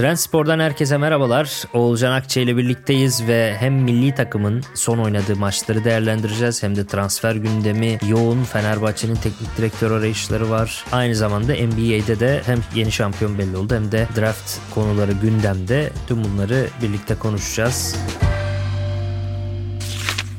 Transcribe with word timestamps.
Trendspor'dan 0.00 0.60
herkese 0.60 0.96
merhabalar. 0.96 1.64
Oğulcan 1.74 2.12
Akçe 2.12 2.42
ile 2.42 2.56
birlikteyiz 2.56 3.26
ve 3.26 3.56
hem 3.58 3.74
milli 3.74 4.14
takımın 4.14 4.62
son 4.74 4.98
oynadığı 4.98 5.36
maçları 5.36 5.84
değerlendireceğiz 5.84 6.62
hem 6.62 6.76
de 6.76 6.86
transfer 6.86 7.34
gündemi 7.34 7.98
yoğun. 8.08 8.42
Fenerbahçe'nin 8.42 9.14
teknik 9.14 9.56
direktör 9.56 9.90
arayışları 9.90 10.50
var. 10.50 10.84
Aynı 10.92 11.14
zamanda 11.14 11.52
NBA'de 11.52 12.20
de 12.20 12.42
hem 12.46 12.58
yeni 12.74 12.92
şampiyon 12.92 13.38
belli 13.38 13.56
oldu 13.56 13.74
hem 13.74 13.92
de 13.92 14.08
draft 14.16 14.74
konuları 14.74 15.12
gündemde. 15.12 15.92
Tüm 16.08 16.24
bunları 16.24 16.68
birlikte 16.82 17.14
konuşacağız. 17.14 17.96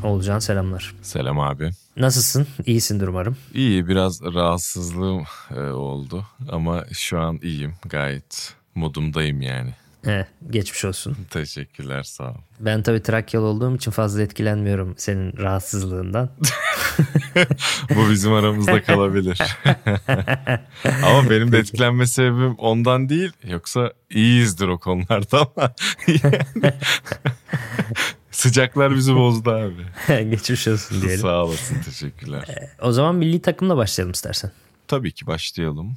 Oğulcan 0.04 0.40
selamlar. 0.40 0.96
Selam 1.02 1.40
abi. 1.40 1.70
Nasılsın? 1.98 2.48
İyisindir 2.66 3.08
umarım. 3.08 3.38
İyi 3.54 3.88
biraz 3.88 4.22
rahatsızlığım 4.22 5.24
e, 5.56 5.60
oldu 5.60 6.26
ama 6.52 6.86
şu 6.92 7.20
an 7.20 7.40
iyiyim 7.42 7.74
gayet 7.86 8.61
modumdayım 8.76 9.42
yani. 9.42 9.74
He, 10.06 10.28
geçmiş 10.50 10.86
olsun. 10.86 11.18
Teşekkürler 11.30 12.04
sağ 12.04 12.32
ol. 12.32 12.36
Ben 12.60 12.84
tabii 12.84 13.04
Trakyalı 13.04 13.46
olduğum 13.46 13.76
için 13.76 13.92
fazla 13.92 14.22
etkilenmiyorum 14.22 14.96
senin 14.98 15.38
rahatsızlığından. 15.38 16.30
Bu 17.96 18.10
bizim 18.10 18.34
aramızda 18.34 18.84
kalabilir. 18.84 19.42
ama 21.04 21.30
benim 21.30 21.52
de 21.52 21.58
etkilenme 21.58 22.08
sebebim 22.08 22.56
ondan 22.56 23.10
değil. 23.10 23.32
Yoksa 23.44 23.94
iyiyizdir 24.10 24.68
o 24.68 24.80
konularda 24.80 25.38
ama 25.56 25.74
yani 26.08 26.74
sıcaklar 28.32 28.96
bizi 28.96 29.16
bozdu 29.16 29.52
abi. 29.52 30.30
Geçmiş 30.30 30.68
olsun 30.68 31.02
diyelim. 31.02 31.20
Sağ 31.20 31.44
olasın 31.44 31.82
teşekkürler. 31.82 32.46
O 32.82 32.92
zaman 32.92 33.16
milli 33.16 33.42
takımla 33.42 33.78
başlayalım 33.78 34.12
istersen. 34.12 34.52
Tabii 34.92 35.12
ki 35.12 35.28
başlayalım. 35.28 35.94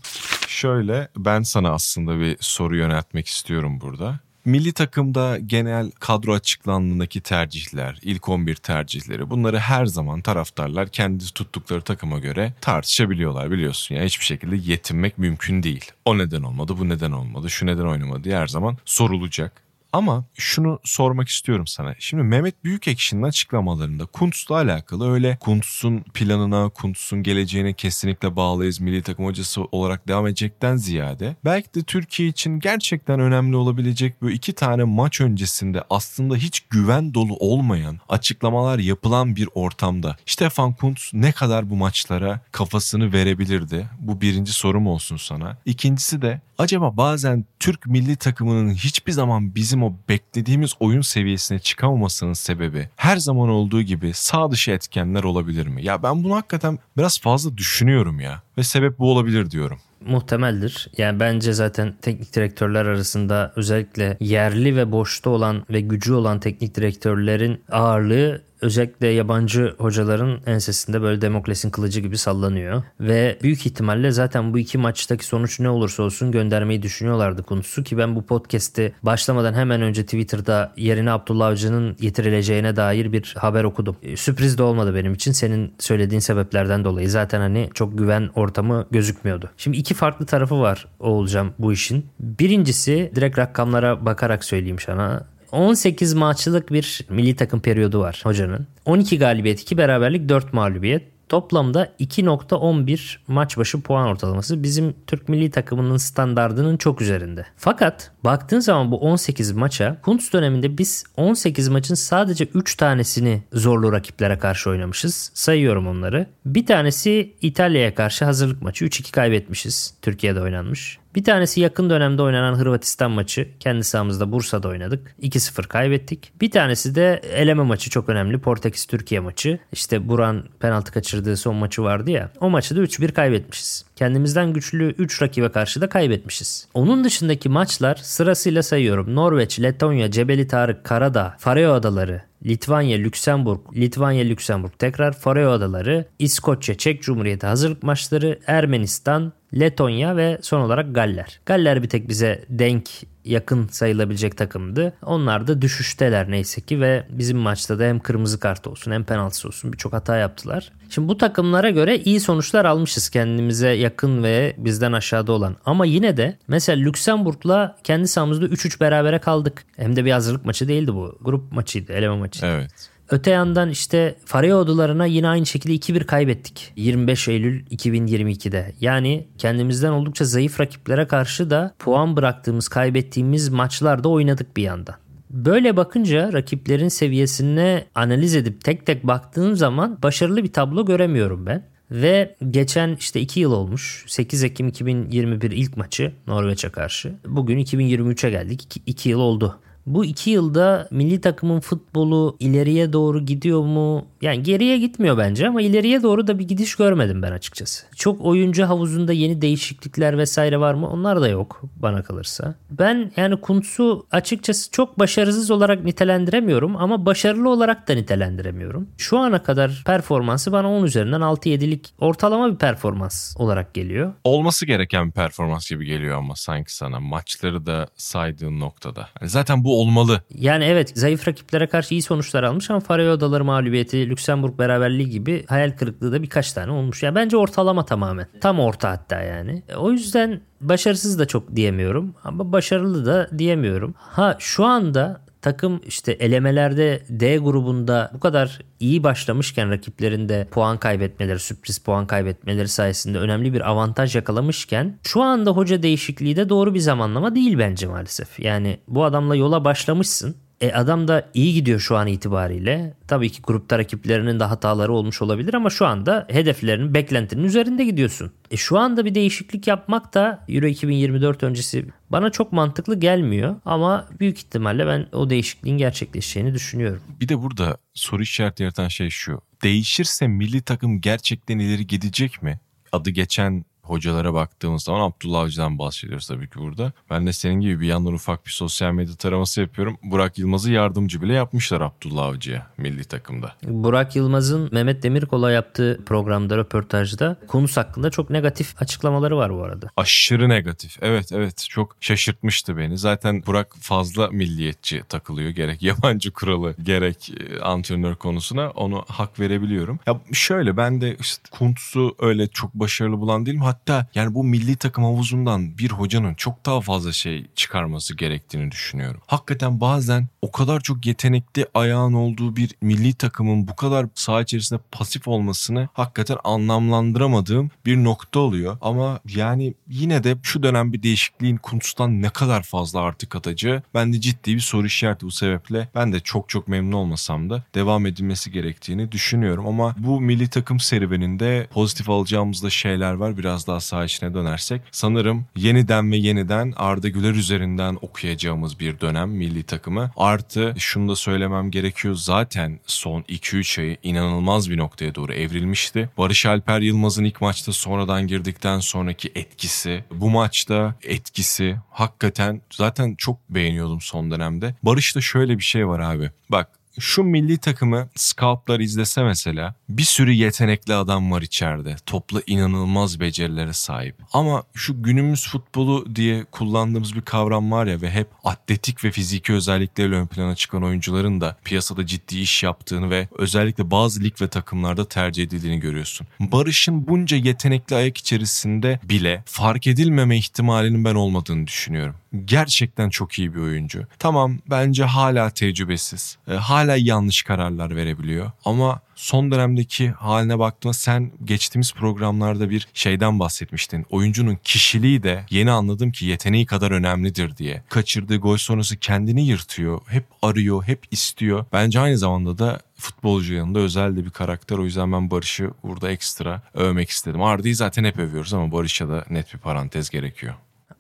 Şöyle 0.49 1.09
ben 1.17 1.43
sana 1.43 1.71
aslında 1.71 2.21
bir 2.21 2.37
soru 2.41 2.77
yöneltmek 2.77 3.27
istiyorum 3.27 3.81
burada. 3.81 4.21
Milli 4.45 4.73
takımda 4.73 5.39
genel 5.39 5.91
kadro 5.91 6.35
açıklandığındaki 6.35 7.21
tercihler, 7.21 7.99
ilk 8.03 8.29
11 8.29 8.55
tercihleri 8.55 9.31
bunları 9.31 9.59
her 9.59 9.87
zaman 9.87 10.21
taraftarlar 10.21 10.89
kendi 10.89 11.25
tuttukları 11.25 11.83
takıma 11.83 12.19
göre 12.19 12.55
tartışabiliyorlar 12.61 13.51
biliyorsun. 13.51 13.95
Yani 13.95 14.07
hiçbir 14.07 14.25
şekilde 14.25 14.57
yetinmek 14.57 15.19
mümkün 15.19 15.63
değil. 15.63 15.93
O 16.05 16.19
neden 16.19 16.43
olmadı, 16.43 16.75
bu 16.79 16.89
neden 16.89 17.13
olmadı, 17.13 17.51
şu 17.51 17.67
neden 17.67 17.85
oynamadı 17.85 18.25
diye 18.25 18.37
her 18.37 18.47
zaman 18.47 18.77
sorulacak. 18.85 19.53
Ama 19.95 20.25
şunu 20.35 20.81
sormak 20.85 21.29
istiyorum 21.29 21.67
sana. 21.67 21.95
Şimdi 21.99 22.23
Mehmet 22.23 22.65
Büyükekşi'nin 22.65 23.23
açıklamalarında 23.23 24.07
Kuntz'la 24.07 24.55
alakalı 24.55 25.13
öyle 25.13 25.39
Kuntz'un 25.41 26.01
planına, 26.01 26.69
Kuntz'un 26.69 27.23
geleceğine 27.23 27.73
kesinlikle 27.73 28.37
bağlıyız 28.37 28.81
milli 28.81 29.03
takım 29.03 29.25
hocası 29.25 29.65
olarak 29.65 30.09
devam 30.09 30.27
edecekten 30.27 30.77
ziyade 30.77 31.37
belki 31.45 31.75
de 31.75 31.83
Türkiye 31.83 32.29
için 32.29 32.61
gerçekten 32.61 33.21
önemli 33.21 33.57
olabilecek 33.57 34.23
bu 34.23 34.31
iki 34.31 34.53
tane 34.53 34.85
maç 34.85 35.21
öncesinde 35.21 35.85
aslında 35.91 36.37
hiç 36.37 36.61
güven 36.61 37.15
dolu 37.15 37.37
olmayan 37.37 37.99
açıklamalar 38.09 38.79
yapılan 38.79 39.37
bir 39.37 39.49
ortamda 39.55 40.17
Stefan 40.27 40.73
Kuntz 40.73 41.11
ne 41.13 41.33
kadar 41.33 41.71
bu 41.71 41.77
maçlara 41.77 42.41
kafasını 42.53 43.13
verebilirdi? 43.13 43.89
Bu 43.99 44.21
birinci 44.21 44.53
sorum 44.53 44.87
olsun 44.87 45.17
sana. 45.17 45.57
İkincisi 45.65 46.23
de 46.23 46.41
acaba 46.59 46.97
bazen 46.97 47.45
Türk 47.61 47.87
milli 47.87 48.17
takımının 48.17 48.75
hiçbir 48.75 49.13
zaman 49.13 49.55
bizim 49.55 49.84
o 49.85 49.95
beklediğimiz 50.09 50.73
oyun 50.81 51.01
seviyesine 51.01 51.59
çıkamamasının 51.59 52.33
sebebi 52.33 52.89
her 52.97 53.17
zaman 53.17 53.49
olduğu 53.49 53.83
gibi 53.83 54.13
sağ 54.15 54.51
dışı 54.51 54.71
etkenler 54.71 55.25
olabilir 55.25 55.67
mi? 55.67 55.85
Ya 55.85 56.03
ben 56.03 56.25
bunu 56.25 56.37
hakikaten 56.37 56.79
biraz 56.97 57.21
fazla 57.21 57.57
düşünüyorum 57.57 58.21
ya 58.21 58.43
ve 58.59 58.63
sebep 58.63 58.99
bu 58.99 59.11
olabilir 59.11 59.51
diyorum 59.51 59.79
muhtemeldir. 60.07 60.91
Yani 60.99 61.21
bence 61.21 61.53
zaten 61.53 61.95
teknik 62.03 62.35
direktörler 62.35 62.87
arasında 62.87 63.53
özellikle 63.57 64.17
yerli 64.21 64.77
ve 64.77 64.93
boşta 64.93 65.31
olan 65.31 65.67
ve 65.71 65.81
gücü 65.81 66.13
olan 66.13 66.41
teknik 66.41 66.75
direktörlerin 66.75 67.63
ağırlığı 67.71 68.43
özellikle 68.65 69.07
yabancı 69.07 69.75
hocaların 69.79 70.41
ensesinde 70.47 71.03
böyle 71.03 71.21
demokrasinin 71.21 71.73
kılıcı 71.73 72.01
gibi 72.01 72.19
sallanıyor. 72.19 72.83
Ve 73.01 73.39
büyük 73.43 73.67
ihtimalle 73.67 74.11
zaten 74.11 74.55
bu 74.55 74.59
iki 74.59 74.79
maçtaki 74.79 75.27
sonuç 75.27 75.61
ne 75.61 75.69
olursa 75.69 76.03
olsun 76.03 76.33
göndermeyi 76.33 76.83
düşünüyorlardı 76.83 77.43
konusu 77.43 77.83
ki 77.83 77.99
ben 77.99 78.17
bu 78.17 78.23
podcast'i 78.23 78.93
başlamadan 79.03 79.55
hemen 79.55 79.83
önce 79.83 80.05
Twitter'da 80.05 80.73
yerine 80.77 81.11
Abdullah 81.11 81.47
Avcı'nın 81.47 81.97
getirileceğine 82.01 82.77
dair 82.77 83.13
bir 83.13 83.35
haber 83.39 83.65
okudum. 83.65 83.97
E, 84.03 84.17
sürpriz 84.17 84.59
de 84.59 84.63
olmadı 84.63 84.95
benim 84.95 85.15
için 85.15 85.33
senin 85.33 85.75
söylediğin 85.79 86.21
sebeplerden 86.21 86.85
dolayı. 86.85 87.11
Zaten 87.11 87.41
hani 87.41 87.71
çok 87.75 87.99
güven 87.99 88.31
ortamı 88.35 88.87
gözükmüyordu. 88.91 89.51
Şimdi 89.57 89.77
iki 89.77 89.95
farklı 89.95 90.27
tarafı 90.27 90.61
var 90.61 90.87
olacağım 91.01 91.55
bu 91.59 91.73
işin. 91.73 92.07
Birincisi 92.21 93.13
direkt 93.15 93.39
rakamlara 93.39 94.07
bakarak 94.07 94.45
söyleyeyim 94.45 94.79
sana. 94.79 95.34
18 95.55 96.15
maçlık 96.15 96.73
bir 96.73 97.01
milli 97.09 97.37
takım 97.37 97.61
periyodu 97.61 98.01
var 98.01 98.21
hocanın. 98.25 98.67
12 98.85 99.19
galibiyet, 99.19 99.61
2 99.61 99.79
beraberlik, 99.79 100.29
4 100.29 100.53
mağlubiyet. 100.53 101.15
Toplamda 101.29 101.93
2.11 102.01 103.17
maç 103.29 103.59
başı 103.59 103.81
puan 103.81 104.07
ortalaması 104.07 104.63
bizim 104.63 104.95
Türk 105.07 105.29
milli 105.29 105.51
takımının 105.51 105.97
standardının 105.97 106.77
çok 106.77 107.03
üzerinde. 107.03 107.47
Fakat 107.57 108.11
baktığın 108.25 108.61
zaman 108.61 108.91
bu 108.91 109.01
18 109.01 109.53
maça 109.53 110.01
Kuntz 110.03 110.33
döneminde 110.33 110.79
biz 110.79 111.05
18 111.17 111.69
maçın 111.69 111.95
sadece 111.95 112.45
3 112.45 112.77
tanesini 112.77 113.43
zorlu 113.53 113.93
rakiplere 113.93 114.39
karşı 114.39 114.71
oynamışız. 114.71 115.31
Sayıyorum 115.35 115.87
onları. 115.87 116.27
Bir 116.47 116.67
tanesi 116.67 117.37
İtalya'ya 117.41 117.95
karşı 117.95 118.25
hazırlık 118.25 118.63
maçı 118.63 118.85
3-2 118.85 119.13
kaybetmişiz. 119.13 119.95
Türkiye'de 120.03 120.41
oynanmış. 120.41 120.99
Bir 121.15 121.25
tanesi 121.25 121.61
yakın 121.61 121.91
dönemde 121.91 122.23
oynanan 122.23 122.55
Hırvatistan 122.55 123.11
maçı. 123.11 123.49
Kendi 123.61 123.85
sahamızda 123.85 124.33
Bursa'da 124.33 124.69
oynadık. 124.69 125.15
2-0 125.23 125.67
kaybettik. 125.69 126.33
Bir 126.41 126.51
tanesi 126.51 126.95
de 126.95 127.21
eleme 127.33 127.63
maçı 127.63 127.91
çok 127.91 128.09
önemli. 128.09 128.39
Portekiz 128.39 128.85
Türkiye 128.85 129.21
maçı. 129.21 129.59
İşte 129.73 130.09
Buran 130.09 130.45
penaltı 130.61 130.93
kaçırdığı 130.93 131.37
son 131.37 131.57
maçı 131.57 131.83
vardı 131.83 132.11
ya. 132.11 132.31
O 132.41 132.51
maçı 132.51 132.77
da 132.77 132.81
3-1 132.81 133.13
kaybetmişiz. 133.13 133.85
Kendimizden 133.97 134.53
güçlü 134.53 134.91
3 134.91 135.23
rakibe 135.23 135.49
karşı 135.49 135.81
da 135.81 135.89
kaybetmişiz. 135.89 136.69
Onun 136.75 137.05
dışındaki 137.05 137.49
maçlar 137.49 137.97
sırasıyla 137.97 138.63
sayıyorum. 138.63 139.15
Norveç, 139.15 139.61
Letonya, 139.61 140.11
Cebeli 140.11 140.49
Tarık, 140.49 140.85
Karadağ, 140.85 141.37
Faroe 141.39 141.67
Adaları, 141.67 142.23
Litvanya, 142.47 142.99
Lüksemburg, 142.99 143.61
Litvanya, 143.77 144.25
Lüksemburg 144.25 144.73
tekrar 144.79 145.13
Faroe 145.13 145.47
Adaları, 145.47 146.05
İskoçya, 146.19 146.75
Çek 146.75 147.03
Cumhuriyeti 147.03 147.47
hazırlık 147.47 147.83
maçları, 147.83 148.39
Ermenistan, 148.47 149.33
Letonya 149.61 150.17
ve 150.17 150.39
son 150.43 150.61
olarak 150.61 150.95
Galler. 150.95 151.41
Galler 151.47 151.83
bir 151.83 151.89
tek 151.89 152.09
bize 152.09 152.45
denk 152.49 152.89
yakın 153.25 153.69
sayılabilecek 153.69 154.37
takımdı. 154.37 154.93
Onlar 155.03 155.47
da 155.47 155.63
düşüşteler 155.63 156.31
neyse 156.31 156.61
ki 156.61 156.81
ve 156.81 157.07
bizim 157.11 157.39
maçta 157.39 157.79
da 157.79 157.85
hem 157.85 157.99
kırmızı 157.99 158.41
kart 158.41 158.67
olsun 158.67 158.93
hem 158.93 159.05
penaltısı 159.05 159.49
olsun 159.49 159.73
birçok 159.73 159.93
hata 159.93 160.17
yaptılar. 160.17 160.73
Şimdi 160.91 161.09
bu 161.09 161.19
takımlara 161.19 161.71
göre 161.71 161.99
iyi 161.99 162.21
sonuçlar 162.21 162.65
almışız 162.65 163.09
kendimize 163.09 163.69
yakın 163.69 164.23
ve 164.23 164.55
bizden 164.59 164.93
aşağıda 164.93 165.33
olan. 165.33 165.57
Ama 165.65 165.87
yine 165.87 166.17
de 166.17 166.39
mesela 166.49 166.83
Lüksemburg'la 166.83 167.77
kendi 167.85 168.09
sahamızda 168.09 168.47
3-3 168.47 168.81
berabere 168.81 169.19
kaldık. 169.19 169.65
Hem 169.77 169.97
de 169.97 170.05
bir 170.05 170.13
hazırlık 170.13 170.45
maçı 170.45 170.69
değildi 170.69 170.95
bu. 170.95 171.19
Grup 171.21 171.53
maçıydı, 171.53 171.93
eleme 171.93 172.17
maçıydı. 172.17 172.47
Evet. 172.47 172.94
Öte 173.11 173.31
yandan 173.31 173.71
işte 173.71 174.15
Faroe 174.25 174.55
Adalarına 174.55 175.07
yine 175.07 175.29
aynı 175.29 175.47
şekilde 175.47 175.75
2-1 175.75 176.05
kaybettik. 176.05 176.73
25 176.77 177.29
Eylül 177.29 177.67
2022'de. 177.67 178.73
Yani 178.81 179.29
kendimizden 179.39 179.91
oldukça 179.91 180.25
zayıf 180.25 180.61
rakiplere 180.61 181.07
karşı 181.07 181.51
da 181.51 181.75
puan 181.79 182.17
bıraktığımız, 182.17 182.69
kaybettiğimiz 182.69 183.49
maçlarda 183.49 184.09
oynadık 184.09 184.57
bir 184.57 184.63
yandan. 184.63 184.95
Böyle 185.31 185.77
bakınca 185.77 186.33
rakiplerin 186.33 186.89
seviyesine 186.89 187.85
analiz 187.95 188.35
edip 188.35 188.65
tek 188.65 188.87
tek 188.87 189.07
baktığım 189.07 189.57
zaman 189.57 189.99
başarılı 190.03 190.45
bir 190.45 190.53
tablo 190.53 190.87
göremiyorum 190.87 191.47
ben. 191.47 191.65
Ve 191.91 192.37
geçen 192.51 192.97
işte 192.97 193.21
2 193.21 193.41
yıl 193.41 193.53
olmuş. 193.53 194.05
8 194.07 194.45
Ekim 194.45 194.69
2021 194.69 195.51
ilk 195.51 195.77
maçı 195.77 196.13
Norveç'e 196.27 196.69
karşı. 196.69 197.13
Bugün 197.27 197.59
2023'e 197.59 198.31
geldik. 198.31 198.83
2 198.87 199.09
yıl 199.09 199.21
oldu. 199.21 199.61
Bu 199.87 200.05
iki 200.05 200.31
yılda 200.31 200.89
milli 200.91 201.21
takımın 201.21 201.61
futbolu 201.61 202.37
ileriye 202.41 202.93
doğru 202.93 203.27
gidiyor 203.27 203.63
mu? 203.65 204.07
Yani 204.23 204.43
geriye 204.43 204.79
gitmiyor 204.79 205.19
bence 205.19 205.49
ama 205.49 205.63
ileriye 205.63 206.03
doğru 206.03 206.27
da 206.27 206.39
bir 206.39 206.49
gidiş 206.49 206.75
görmedim 206.75 207.23
ben 207.23 207.33
açıkçası. 207.33 207.87
Çok 207.97 208.21
oyuncu 208.21 208.65
havuzunda 208.65 209.13
yeni 209.13 209.43
değişiklikler 209.43 210.19
vesaire 210.19 210.61
var 210.61 210.75
mı? 210.75 210.89
Onlar 210.89 211.21
da 211.21 211.29
yok 211.29 211.63
bana 211.77 212.03
kalırsa. 212.03 212.55
Ben 212.71 213.13
yani 213.17 213.41
Kuntz'u 213.41 214.07
açıkçası 214.11 214.71
çok 214.71 214.99
başarısız 214.99 215.51
olarak 215.51 215.85
nitelendiremiyorum 215.85 216.77
ama 216.77 217.07
başarılı 217.07 217.51
olarak 217.51 217.89
da 217.89 217.95
nitelendiremiyorum. 217.95 218.89
Şu 218.99 219.19
ana 219.19 219.43
kadar 219.43 219.83
performansı 219.87 220.53
bana 220.53 220.71
10 220.71 220.85
üzerinden 220.85 221.21
6-7'lik 221.21 221.95
ortalama 221.99 222.53
bir 222.53 222.57
performans 222.57 223.37
olarak 223.37 223.75
geliyor. 223.75 224.13
Olması 224.25 224.67
gereken 224.67 225.07
bir 225.07 225.13
performans 225.13 225.71
gibi 225.71 225.87
geliyor 225.87 226.19
ama 226.19 226.37
sanki 226.37 226.77
sana 226.77 227.01
maçları 227.01 227.67
da 227.67 227.89
saydığın 227.97 228.61
noktada. 228.61 229.09
Yani 229.21 229.31
zaten 229.31 229.65
bu 229.65 229.74
olmalı. 229.75 230.23
Yani 230.35 230.65
evet 230.65 230.93
zayıf 230.95 231.29
rakiplere 231.29 231.67
karşı 231.67 231.95
iyi 231.95 232.03
sonuçlar 232.03 232.43
almış 232.43 232.71
ama 232.71 232.81
Faroe 232.81 233.11
Odaları 233.11 233.45
mağlubiyeti, 233.45 234.11
Lüksemburg 234.11 234.59
beraberliği 234.59 235.11
gibi 235.11 235.45
hayal 235.47 235.71
kırıklığı 235.71 236.13
da 236.13 236.23
birkaç 236.23 236.53
tane 236.53 236.73
olmuş. 236.73 237.03
Yani 237.03 237.15
bence 237.15 237.37
ortalama 237.37 237.85
tamamen. 237.85 238.27
Tam 238.41 238.61
orta 238.61 238.91
hatta 238.91 239.21
yani. 239.21 239.63
E, 239.69 239.75
o 239.75 239.93
yüzden 239.93 240.41
başarısız 240.61 241.19
da 241.19 241.27
çok 241.27 241.57
diyemiyorum 241.57 242.15
ama 242.25 242.53
başarılı 242.53 243.07
da 243.07 243.29
diyemiyorum. 243.39 243.95
Ha 243.99 244.37
şu 244.39 244.65
anda 244.65 245.25
takım 245.45 245.81
işte 245.87 246.13
elemelerde 246.13 247.03
D 247.09 247.37
grubunda 247.37 248.11
bu 248.15 248.21
kadar 248.21 248.61
iyi 248.81 249.03
başlamışken 249.03 249.71
rakiplerinde 249.71 250.49
puan 250.51 250.79
kaybetmeleri, 250.79 251.39
sürpriz 251.39 251.79
puan 251.79 252.07
kaybetmeleri 252.07 252.69
sayesinde 252.69 253.19
önemli 253.19 253.53
bir 253.53 253.71
avantaj 253.71 254.17
yakalamışken 254.17 254.99
şu 255.03 255.23
anda 255.23 255.51
hoca 255.51 255.83
değişikliği 255.83 256.37
de 256.37 256.49
doğru 256.49 256.75
bir 256.75 256.81
zamanlama 256.81 257.35
değil 257.35 257.59
bence 257.59 257.87
maalesef. 257.87 258.41
Yani 258.41 258.79
bu 258.89 259.05
adamla 259.05 259.37
yola 259.37 259.65
başlamışsın. 259.65 260.37
E 260.61 260.73
adam 260.73 261.09
da 261.09 261.31
iyi 261.35 261.55
gidiyor 261.55 261.81
şu 261.81 261.97
an 261.97 262.07
itibariyle. 262.07 262.95
Tabii 263.09 263.31
ki 263.31 263.43
grupta 263.43 263.79
rakiplerinin 263.79 264.41
de 264.41 264.45
hataları 264.45 264.93
olmuş 264.93 265.23
olabilir 265.23 265.55
ama 265.55 265.71
şu 265.71 265.87
anda 265.87 266.27
hedeflerinin, 266.31 266.95
beklentinin 266.95 267.45
üzerinde 267.45 267.85
gidiyorsun. 267.85 268.33
E 268.51 268.57
şu 268.57 268.79
anda 268.79 269.05
bir 269.05 269.15
değişiklik 269.15 269.67
yapmak 269.67 270.15
da 270.15 270.45
Euro 270.49 270.67
2024 270.67 271.43
öncesi 271.43 271.87
bana 272.11 272.31
çok 272.31 272.53
mantıklı 272.53 273.01
gelmiyor 273.01 273.57
ama 273.65 274.09
büyük 274.21 274.39
ihtimalle 274.39 274.87
ben 274.87 275.07
o 275.13 275.31
değişikliğin 275.31 275.79
gerçekleşeceğini 275.79 276.55
düşünüyorum. 276.55 277.01
Bir 277.21 277.29
de 277.29 277.43
burada 277.43 277.77
soru 277.95 278.23
işareti 278.23 278.63
yaratan 278.63 278.89
şey 278.89 279.11
şu. 279.11 279.41
Değişirse 279.63 280.29
milli 280.29 280.63
takım 280.63 281.01
gerçekten 281.01 281.59
ileri 281.59 281.87
gidecek 281.87 282.43
mi? 282.43 282.61
Adı 282.93 283.11
geçen 283.11 283.65
hocalara 283.85 284.35
baktığımız 284.35 284.83
zaman 284.83 285.01
Abdullah 285.01 285.41
Avcı'dan 285.41 285.79
bahsediyoruz 285.79 286.27
tabii 286.29 286.51
ki 286.51 286.59
burada. 286.59 286.93
Ben 287.11 287.27
de 287.27 287.33
senin 287.33 287.61
gibi 287.61 287.81
bir 287.81 287.87
yandan 287.87 288.13
ufak 288.13 288.47
bir 288.47 288.51
sosyal 288.51 288.93
medya 288.93 289.15
taraması 289.17 289.61
yapıyorum. 289.61 289.97
Burak 290.03 290.39
Yılmaz'ı 290.39 290.73
yardımcı 290.73 291.23
bile 291.23 291.33
yapmışlar 291.33 291.81
Abdullah 291.81 292.25
Avcı'ya 292.25 292.67
milli 292.79 293.05
takımda. 293.05 293.55
Burak 293.63 294.17
Yılmaz'ın 294.17 294.69
Mehmet 294.73 295.03
Demirkol'a 295.03 295.51
yaptığı 295.51 296.01
programda, 296.07 296.57
röportajda 296.57 297.37
Kunus 297.49 297.77
hakkında 297.77 298.11
çok 298.11 298.31
negatif 298.31 298.83
açıklamaları 298.83 299.37
var 299.37 299.55
bu 299.55 299.65
arada. 299.65 299.87
Aşırı 299.97 300.49
negatif. 300.49 300.97
Evet 301.03 301.33
evet 301.33 301.67
çok 301.71 301.97
şaşırtmıştı 302.01 302.77
beni. 302.77 302.99
Zaten 302.99 303.43
Burak 303.47 303.77
fazla 303.81 304.29
milliyetçi 304.29 305.03
takılıyor. 305.09 305.51
Gerek 305.51 305.83
yabancı 305.95 306.33
kuralı 306.33 306.75
gerek 306.83 307.31
e, 307.31 307.61
antrenör 307.61 308.15
konusuna 308.15 308.71
onu 308.71 309.05
hak 309.09 309.41
verebiliyorum. 309.41 309.99
Ya 310.07 310.21
şöyle 310.33 310.77
ben 310.77 311.01
de 311.01 311.17
işte 311.21 311.43
Kuntz'u 311.51 312.17
öyle 312.19 312.49
çok 312.49 312.75
başarılı 312.75 313.21
bulan 313.21 313.47
değilim. 313.47 313.61
Hatta 313.75 314.07
yani 314.15 314.35
bu 314.35 314.45
milli 314.45 314.77
takım 314.77 315.05
havuzundan 315.05 315.79
bir 315.79 315.91
hocanın 315.91 316.35
çok 316.35 316.67
daha 316.67 316.81
fazla 316.81 317.13
şey 317.13 317.47
çıkarması 317.55 318.17
gerektiğini 318.17 318.71
düşünüyorum. 318.71 319.21
Hakikaten 319.27 319.81
bazen 319.81 320.29
o 320.43 320.51
kadar 320.51 320.81
çok 320.81 321.07
yetenekli 321.07 321.67
ayağın 321.75 322.13
olduğu 322.13 322.57
bir 322.57 322.75
milli 322.81 323.15
takımın 323.15 323.69
bu 323.69 323.77
kadar 323.77 324.07
saha 324.15 324.43
içerisinde 324.43 324.81
pasif 324.93 325.29
olmasını 325.29 325.89
hakikaten 325.93 326.37
anlamlandıramadığım 326.45 327.71
bir 327.87 327.97
nokta 327.97 328.41
oluyor. 328.41 328.79
Ama 328.81 329.21
yani 329.35 329.75
yine 329.89 330.25
de 330.25 330.37
şu 330.43 330.63
dönem 330.63 330.93
bir 330.93 331.03
değişikliğin 331.03 331.57
Kuntz'tan 331.57 332.23
ne 332.23 332.31
kadar 332.31 332.63
fazla 332.63 333.01
artık 333.01 333.37
atacağı 333.37 333.83
bende 333.95 334.21
ciddi 334.21 334.55
bir 334.55 334.61
soru 334.61 334.87
işareti 334.87 335.27
bu 335.27 335.31
sebeple 335.31 335.89
ben 335.95 336.13
de 336.13 336.21
çok 336.21 336.49
çok 336.49 336.69
memnun 336.69 336.93
olmasam 336.93 337.51
da 337.51 337.65
devam 337.75 338.07
edilmesi 338.07 338.53
gerektiğini 338.53 339.13
düşünüyorum. 339.13 339.67
Ama 339.67 339.95
bu 339.99 340.21
milli 340.21 340.49
takım 340.49 340.81
serüveninde 340.81 341.67
pozitif 341.71 342.11
alacağımız 342.11 342.63
da 342.63 342.71
şeyler 342.71 343.13
var. 343.13 343.39
Biraz 343.39 343.64
daha 343.67 343.81
saha 343.81 344.05
içine 344.05 344.35
dönersek 344.35 344.83
sanırım 344.91 345.47
yeniden 345.57 346.13
ve 346.13 346.17
yeniden 346.17 346.73
Arda 346.77 347.09
Güler 347.09 347.35
üzerinden 347.35 347.99
okuyacağımız 348.03 348.81
bir 348.81 349.01
dönem 349.01 349.31
milli 349.31 349.63
takımı. 349.63 350.11
Artı 350.17 350.75
şunu 350.79 351.09
da 351.09 351.17
söylemem 351.17 351.71
gerekiyor 351.71 352.15
zaten 352.15 352.81
son 352.87 353.23
2-3 353.23 353.81
ayı 353.81 353.97
inanılmaz 354.03 354.71
bir 354.71 354.79
noktaya 354.79 355.15
doğru 355.15 355.33
evrilmişti. 355.33 356.11
Barış 356.19 356.47
Alper 356.47 356.81
Yılmaz'ın 356.81 357.25
ilk 357.25 357.41
maçta 357.41 357.73
sonradan 357.73 358.27
girdikten 358.27 358.81
sonraki 358.81 359.33
etkisi, 359.35 360.05
bu 360.11 360.31
maçta 360.31 360.95
etkisi 361.03 361.77
hakikaten 361.91 362.61
zaten 362.73 363.15
çok 363.15 363.51
beğeniyordum 363.51 364.01
son 364.01 364.31
dönemde. 364.31 364.75
Barış'ta 364.83 365.21
şöyle 365.21 365.59
bir 365.59 365.65
şey 365.65 365.89
var 365.89 366.01
abi. 366.01 366.31
Bak 366.49 366.84
şu 366.99 367.23
milli 367.23 367.59
takımı 367.59 368.09
scoutlar 368.17 368.81
izlese 368.81 369.23
mesela 369.23 369.75
bir 369.89 370.03
sürü 370.03 370.33
yetenekli 370.33 370.95
adam 370.95 371.33
var 371.33 371.43
içeride. 371.43 371.97
Topla 372.07 372.41
inanılmaz 372.47 373.21
becerilere 373.21 373.73
sahip. 373.73 374.17
Ama 374.33 374.63
şu 374.75 375.03
günümüz 375.03 375.49
futbolu 375.49 376.17
diye 376.17 376.45
kullandığımız 376.45 377.17
bir 377.17 377.21
kavram 377.21 377.73
var 377.73 377.87
ya 377.87 378.01
ve 378.01 378.11
hep 378.11 378.29
atletik 378.45 379.05
ve 379.05 379.11
fiziki 379.11 379.53
özelliklerle 379.53 380.17
ön 380.17 380.27
plana 380.27 380.55
çıkan 380.55 380.85
oyuncuların 380.85 381.41
da 381.41 381.57
piyasada 381.65 382.07
ciddi 382.07 382.39
iş 382.39 382.63
yaptığını 382.63 383.11
ve 383.11 383.29
özellikle 383.39 383.91
bazı 383.91 384.21
lig 384.21 384.43
ve 384.43 384.49
takımlarda 384.49 385.09
tercih 385.09 385.43
edildiğini 385.43 385.81
görüyorsun. 385.81 386.27
Barış'ın 386.41 387.09
bunca 387.09 387.37
yetenekli 387.37 387.97
ayak 387.97 388.19
içerisinde 388.19 389.01
bile 389.03 389.43
fark 389.47 389.87
edilmeme 389.87 390.39
ihtimalinin 390.39 391.05
ben 391.05 391.15
olmadığını 391.15 391.67
düşünüyorum 391.67 392.15
gerçekten 392.45 393.11
çok 393.11 393.39
iyi 393.39 393.55
bir 393.55 393.61
oyuncu. 393.61 394.07
Tamam 394.19 394.59
bence 394.71 395.05
hala 395.05 395.51
tecrübesiz. 395.51 396.39
E, 396.49 396.55
hala 396.55 396.84
yanlış 396.93 397.43
kararlar 397.43 397.97
verebiliyor. 397.97 398.51
Ama 398.65 399.01
son 399.15 399.51
dönemdeki 399.51 400.11
haline 400.11 400.59
baktığında 400.59 400.93
sen 400.93 401.33
geçtiğimiz 401.45 401.93
programlarda 401.93 402.71
bir 402.71 402.89
şeyden 402.95 403.39
bahsetmiştin. 403.39 404.07
Oyuncunun 404.11 404.59
kişiliği 404.65 405.23
de 405.23 405.47
yeni 405.51 405.71
anladım 405.71 406.13
ki 406.13 406.27
yeteneği 406.27 406.67
kadar 406.67 406.91
önemlidir 406.91 407.57
diye. 407.57 407.83
Kaçırdığı 407.89 408.37
gol 408.37 408.57
sonrası 408.57 408.97
kendini 408.97 409.47
yırtıyor. 409.47 410.01
Hep 410.07 410.25
arıyor, 410.43 410.85
hep 410.85 411.05
istiyor. 411.11 411.65
Bence 411.73 412.01
aynı 412.01 412.19
zamanda 412.19 412.59
da 412.59 412.81
futbolcu 412.97 413.55
yanında 413.55 413.79
özel 413.79 414.17
de 414.17 414.25
bir 414.25 414.31
karakter. 414.31 414.79
O 414.79 414.85
yüzden 414.85 415.13
ben 415.13 415.31
Barış'ı 415.31 415.71
burada 415.83 416.11
ekstra 416.11 416.63
övmek 416.75 417.11
istedim. 417.11 417.43
Arda'yı 417.43 417.77
zaten 417.77 418.05
hep 418.05 418.19
övüyoruz 418.19 418.55
ama 418.55 418.73
Barış'a 418.73 419.09
da 419.09 419.25
net 419.31 419.55
bir 419.55 419.59
parantez 419.59 420.11
gerekiyor. 420.11 420.55